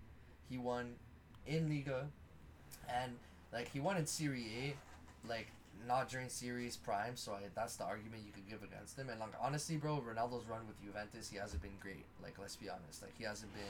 [0.48, 0.96] he won
[1.44, 2.08] in Liga,
[2.88, 3.12] and
[3.52, 5.48] like he won in Serie A, like
[5.86, 7.16] not during Series prime.
[7.16, 9.08] So I, that's the argument you could give against him.
[9.08, 12.04] And like honestly, bro, Ronaldo's run with Juventus, he hasn't been great.
[12.22, 13.62] Like let's be honest, like he hasn't been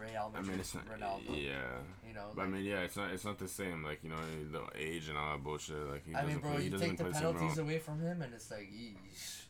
[0.00, 0.84] Real I mean, it's not.
[0.86, 1.28] Ronaldo.
[1.28, 1.52] Yeah.
[2.06, 3.10] You know, But I mean, yeah, it's not.
[3.10, 3.82] It's not the same.
[3.84, 4.16] Like you know,
[4.50, 5.76] the age and all that bullshit.
[5.90, 6.64] Like he I doesn't mean, bro, play.
[6.64, 9.42] You take the play the same penalties away from him, and it's like, yeesh,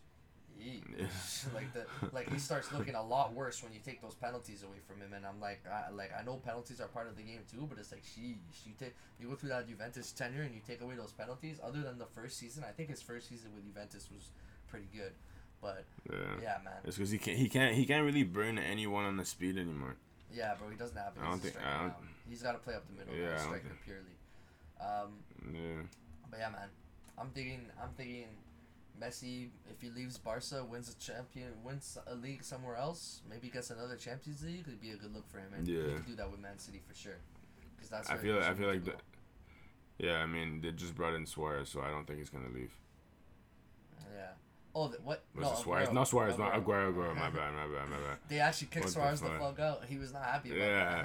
[0.65, 1.07] Yeah.
[1.55, 4.79] like the like he starts looking a lot worse when you take those penalties away
[4.87, 7.41] from him, and I'm like, I, like I know penalties are part of the game
[7.51, 8.37] too, but it's like, sheesh,
[8.67, 11.59] you take you go through that Juventus tenure and you take away those penalties.
[11.63, 14.29] Other than the first season, I think his first season with Juventus was
[14.69, 15.13] pretty good,
[15.61, 16.17] but Yeah.
[16.43, 17.37] yeah, man, It's because he can't.
[17.39, 17.75] He can't.
[17.75, 19.97] He can't really burn anyone on the speed anymore.
[20.33, 21.23] yeah, bro, he doesn't have it.
[21.23, 21.95] I don't think- I don't-
[22.29, 24.17] He's got to play up the middle, Yeah, yeah, striker think- purely.
[24.81, 25.13] Um,
[25.53, 25.83] Yeah.
[26.31, 26.69] But yeah, man,
[27.19, 28.27] I'm thinking, I'm thinking,
[29.01, 33.71] Messi, if he leaves Barca, wins a champion, wins a league somewhere else, maybe gets
[33.71, 35.95] another Champions League, it'd be a good look for him, and he Yeah.
[35.97, 37.17] could do that with Man City for sure.
[37.75, 38.09] Because that's.
[38.11, 38.41] I feel.
[38.41, 38.95] he I feel like the.
[39.99, 42.73] Yeah, I mean, they just brought in Suarez, so I don't think he's gonna leave.
[44.15, 44.33] Yeah.
[44.75, 45.25] Oh, the, what?
[45.35, 45.89] Was no, it Suarez?
[45.89, 45.93] Aguero.
[45.93, 46.39] No, Suarez.
[46.39, 46.93] Not Aguero.
[46.93, 47.15] Aguero.
[47.17, 47.53] My bad.
[47.55, 47.89] My bad.
[47.89, 48.19] My bad.
[48.29, 49.41] They actually kicked What the Suarez the, fuck?
[49.41, 49.85] fuck out.
[49.87, 51.05] He was not happy about Yeah.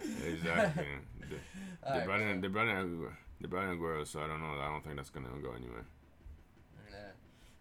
[0.00, 0.26] that.
[0.28, 0.86] Exactly.
[1.20, 1.36] they, they
[1.88, 2.40] Alright, brought in.
[2.40, 2.76] They brought in.
[2.76, 4.60] Aguero- They brought in Aguero, so I don't know.
[4.60, 5.84] I don't think that's gonna go anywhere.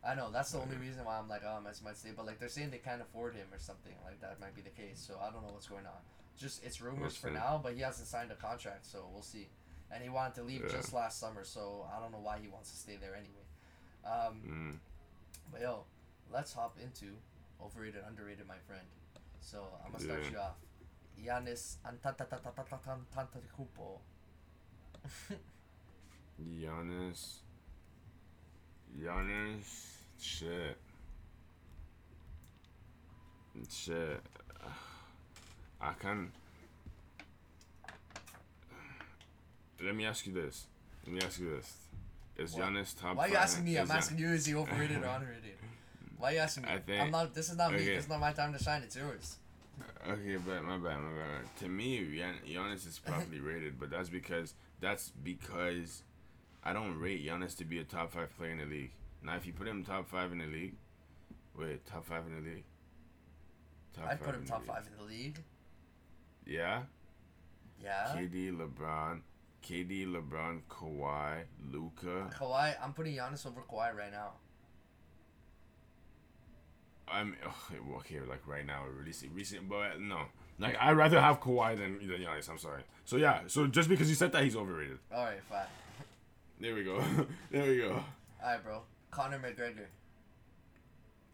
[0.07, 2.39] I know that's the only reason why I'm like, oh, Messi might stay, but like
[2.39, 5.03] they're saying they can't afford him or something like that might be the case.
[5.05, 5.99] So I don't know what's going on.
[6.37, 9.49] Just it's rumors We'll for now, but he hasn't signed a contract, so we'll see.
[9.91, 10.69] And he wanted to leave Yeah.
[10.71, 13.43] just last summer, so I don't know why he wants to stay there anyway.
[14.05, 14.79] Um, Mm.
[15.51, 15.83] but yo,
[16.31, 17.17] let's hop into
[17.61, 18.87] overrated, underrated, my friend.
[19.41, 20.29] So I'm gonna start Yeah.
[20.31, 20.57] you off.
[21.19, 23.99] Giannis Antetokounmpo.
[26.41, 27.39] Giannis.
[28.97, 29.96] Giannis.
[30.19, 30.77] Shit.
[33.69, 34.21] Shit.
[35.81, 36.31] I can.
[39.83, 40.65] Let me ask you this.
[41.05, 41.73] Let me ask you this.
[42.37, 42.63] Is What?
[42.63, 43.77] Giannis top Why are you asking me?
[43.77, 44.27] I'm Gian- asking you.
[44.29, 45.55] Is he overrated or underrated?
[46.17, 46.69] Why are you asking me?
[46.69, 47.33] I think- I'm not.
[47.33, 47.77] This is not me.
[47.77, 47.95] okay.
[47.95, 48.81] This is not my time to shine.
[48.83, 49.37] It's yours.
[50.07, 51.57] Okay, but my bad, my bad.
[51.59, 56.01] To me, Gian- Giannis is properly rated, but that's because that's because
[56.63, 58.91] I don't rate Giannis to be a top five player in the league.
[59.27, 60.75] Now, if you put him top five in the league,
[61.53, 62.63] wait, top five in the league.
[63.93, 64.69] Top I'd put him top league.
[64.69, 65.43] five in the league.
[66.45, 66.83] Yeah,
[67.83, 68.15] Yeah.
[68.15, 69.19] KD, LeBron,
[69.61, 72.33] KD, LeBron, Kawhi, Luka.
[72.39, 74.31] Kawhi, I'm putting Giannis over Kawhi right now.
[77.09, 77.35] I'm
[77.97, 80.21] okay, like right now, recent, recent, but no,
[80.57, 82.49] like I'd rather have Kawhi than than Giannis.
[82.49, 82.83] I'm sorry.
[83.03, 84.99] So yeah, so just because you said that, he's overrated.
[85.13, 85.67] All right, fine.
[86.61, 87.03] There we go.
[87.51, 87.91] there we go.
[87.91, 88.83] All right, bro.
[89.11, 89.85] Conor McGregor.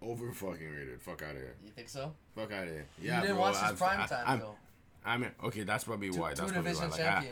[0.01, 1.01] Over fucking rated.
[1.01, 1.55] Fuck out of here.
[1.63, 2.13] You think so?
[2.35, 2.85] Fuck out of here.
[2.99, 3.41] you Yeah, didn't bro.
[3.45, 4.55] watch his I've- prime I- time I'm, though.
[5.05, 6.33] I mean, okay, that's probably Two, why.
[6.33, 6.85] two That's probably why.
[6.87, 7.27] Like, I,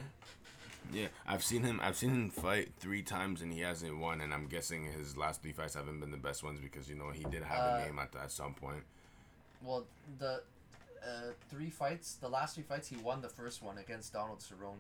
[0.94, 1.80] yeah, I've seen him.
[1.82, 4.20] I've seen him fight three times and he hasn't won.
[4.22, 7.12] And I'm guessing his last three fights haven't been the best ones because you know
[7.12, 8.84] he did have Uh, a name at, at some point.
[9.62, 9.86] Well,
[10.18, 10.44] the
[11.06, 14.76] uh, three fights, the last three fights, he won the first one against Donald Cerrone,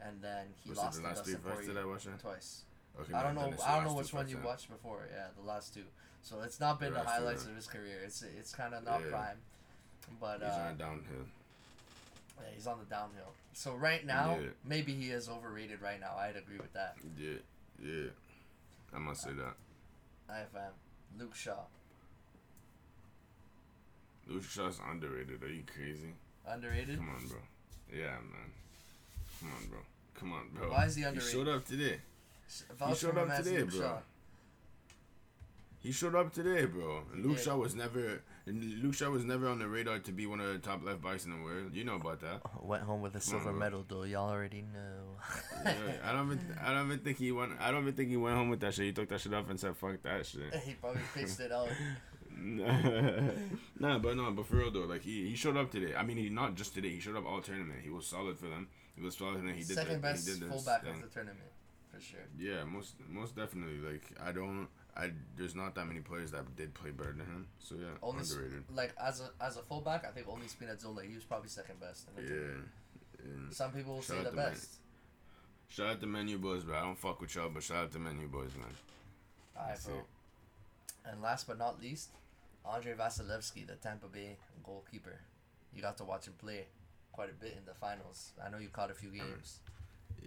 [0.00, 2.06] and then he Was it lost the to last three Dustin fights that I watched
[2.06, 2.18] it?
[2.20, 2.62] twice.
[3.00, 3.52] Okay, I don't know.
[3.66, 5.06] I don't know which one you watched before.
[5.12, 5.82] Yeah, the last two.
[6.22, 7.98] So it's not been The the, last two, highlights of his career.
[8.04, 9.10] It's it's kind of not Yeah.
[9.10, 9.36] prime,
[10.20, 11.26] but He's uh, on downhill.
[12.40, 13.32] yeah, he's on the downhill.
[13.52, 14.48] So right now, Yeah.
[14.64, 15.80] maybe he is overrated.
[15.82, 16.96] Right now, I'd agree with that.
[17.18, 17.38] Yeah,
[17.82, 18.08] yeah.
[18.94, 19.54] I must say that.
[20.28, 20.72] Alright, fam.
[21.18, 21.64] Luke Shaw.
[24.26, 25.42] Luke Shaw's underrated.
[25.42, 26.14] Are you crazy?
[26.48, 26.96] Underrated?
[26.96, 27.38] Come on, bro.
[27.92, 28.50] Yeah, man.
[29.40, 29.78] Come on, bro.
[30.14, 30.70] Come on, bro.
[30.70, 31.32] Why is he underrated?
[31.32, 32.00] He showed up today.
[32.78, 33.80] Vouch showed up today, Luke bro.
[33.80, 33.98] Shaw.
[35.80, 37.02] He showed up today, bro.
[37.12, 37.44] And Luke did.
[37.44, 38.22] Shaw was never.
[38.46, 41.00] And Luke Shaw was never on the radar to be one of the top left
[41.00, 41.74] backs in the world.
[41.74, 42.40] You know about that.
[42.62, 43.58] Went home with a silver bro.
[43.58, 44.02] medal, though.
[44.02, 45.16] Y'all already know.
[45.64, 45.74] Yeah,
[46.04, 46.58] I don't even.
[46.60, 47.52] I don't even think he went.
[47.60, 48.86] I don't even think he went home with that shit.
[48.86, 51.68] He took that shit off and said, "Fuck that shit." he probably pitched it out.
[52.38, 55.94] nah, but no, but for real though, like he, he showed up today.
[55.96, 56.90] I mean, he not just today.
[56.90, 57.80] He showed up all tournament.
[57.82, 58.68] He was solid for them.
[58.94, 59.76] He was solid, and he did.
[59.76, 60.94] Second the, best he did this fullback thing.
[60.94, 61.40] of the tournament,
[61.96, 62.20] for sure.
[62.38, 63.78] Yeah, most most definitely.
[63.78, 64.68] Like I don't.
[64.96, 67.46] I there's not that many players that did play better than him.
[67.58, 68.64] So yeah, Only underrated.
[68.74, 71.02] like as a as a fullback, I think only Spinazzola.
[71.06, 72.08] He was probably second best.
[72.16, 72.32] Yeah.
[73.24, 74.76] And Some people will Shout say the to Man- best.
[75.68, 76.76] shout out to Man U Boys, bro.
[76.78, 78.72] I don't fuck with y'all, but shout out to Man U Boys, man.
[79.58, 79.94] Alright, bro.
[79.96, 80.04] it.
[81.10, 82.10] And last but not least,
[82.70, 85.18] Andrei Vasilevskiy, the Tampa Bay goalkeeper.
[85.74, 86.66] You got to watch him play
[87.12, 88.32] quite a bit in the finals.
[88.44, 89.60] I know you caught a few games.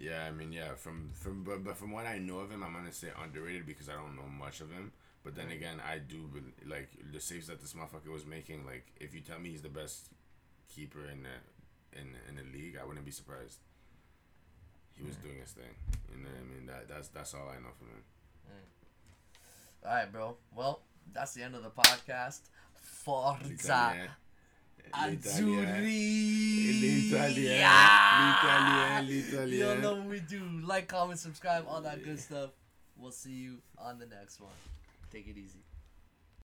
[0.00, 0.74] Yeah, I mean, yeah.
[0.76, 3.90] From from but, but from what I know of him, I'm gonna say underrated because
[3.90, 4.92] I don't know much of him.
[5.22, 6.30] But then again, I do
[6.66, 8.64] like the saves that this motherfucker was making.
[8.64, 10.08] Like, if you tell me he's the best
[10.74, 13.58] keeper in the in in the league, I wouldn't be surprised.
[14.96, 15.22] He was mm.
[15.22, 15.74] doing his thing.
[16.10, 16.66] You know what I mean?
[16.66, 18.02] That that's that's all I know from him.
[18.48, 19.86] Mm.
[19.86, 20.36] Alright, bro.
[20.56, 20.80] Well,
[21.12, 22.40] that's the end of the podcast.
[22.72, 24.08] Forza
[24.86, 25.10] L'Italien.
[25.10, 25.58] L'Italien.
[25.62, 26.72] Azzurri.
[26.80, 27.56] L'Italien.
[27.56, 29.00] Yeah.
[29.02, 29.76] L'Italien.
[29.76, 30.42] You know what we do.
[30.66, 32.50] Like, comment, subscribe, all that good stuff.
[32.96, 34.50] We'll see you on the next one.
[35.12, 35.64] Take it easy.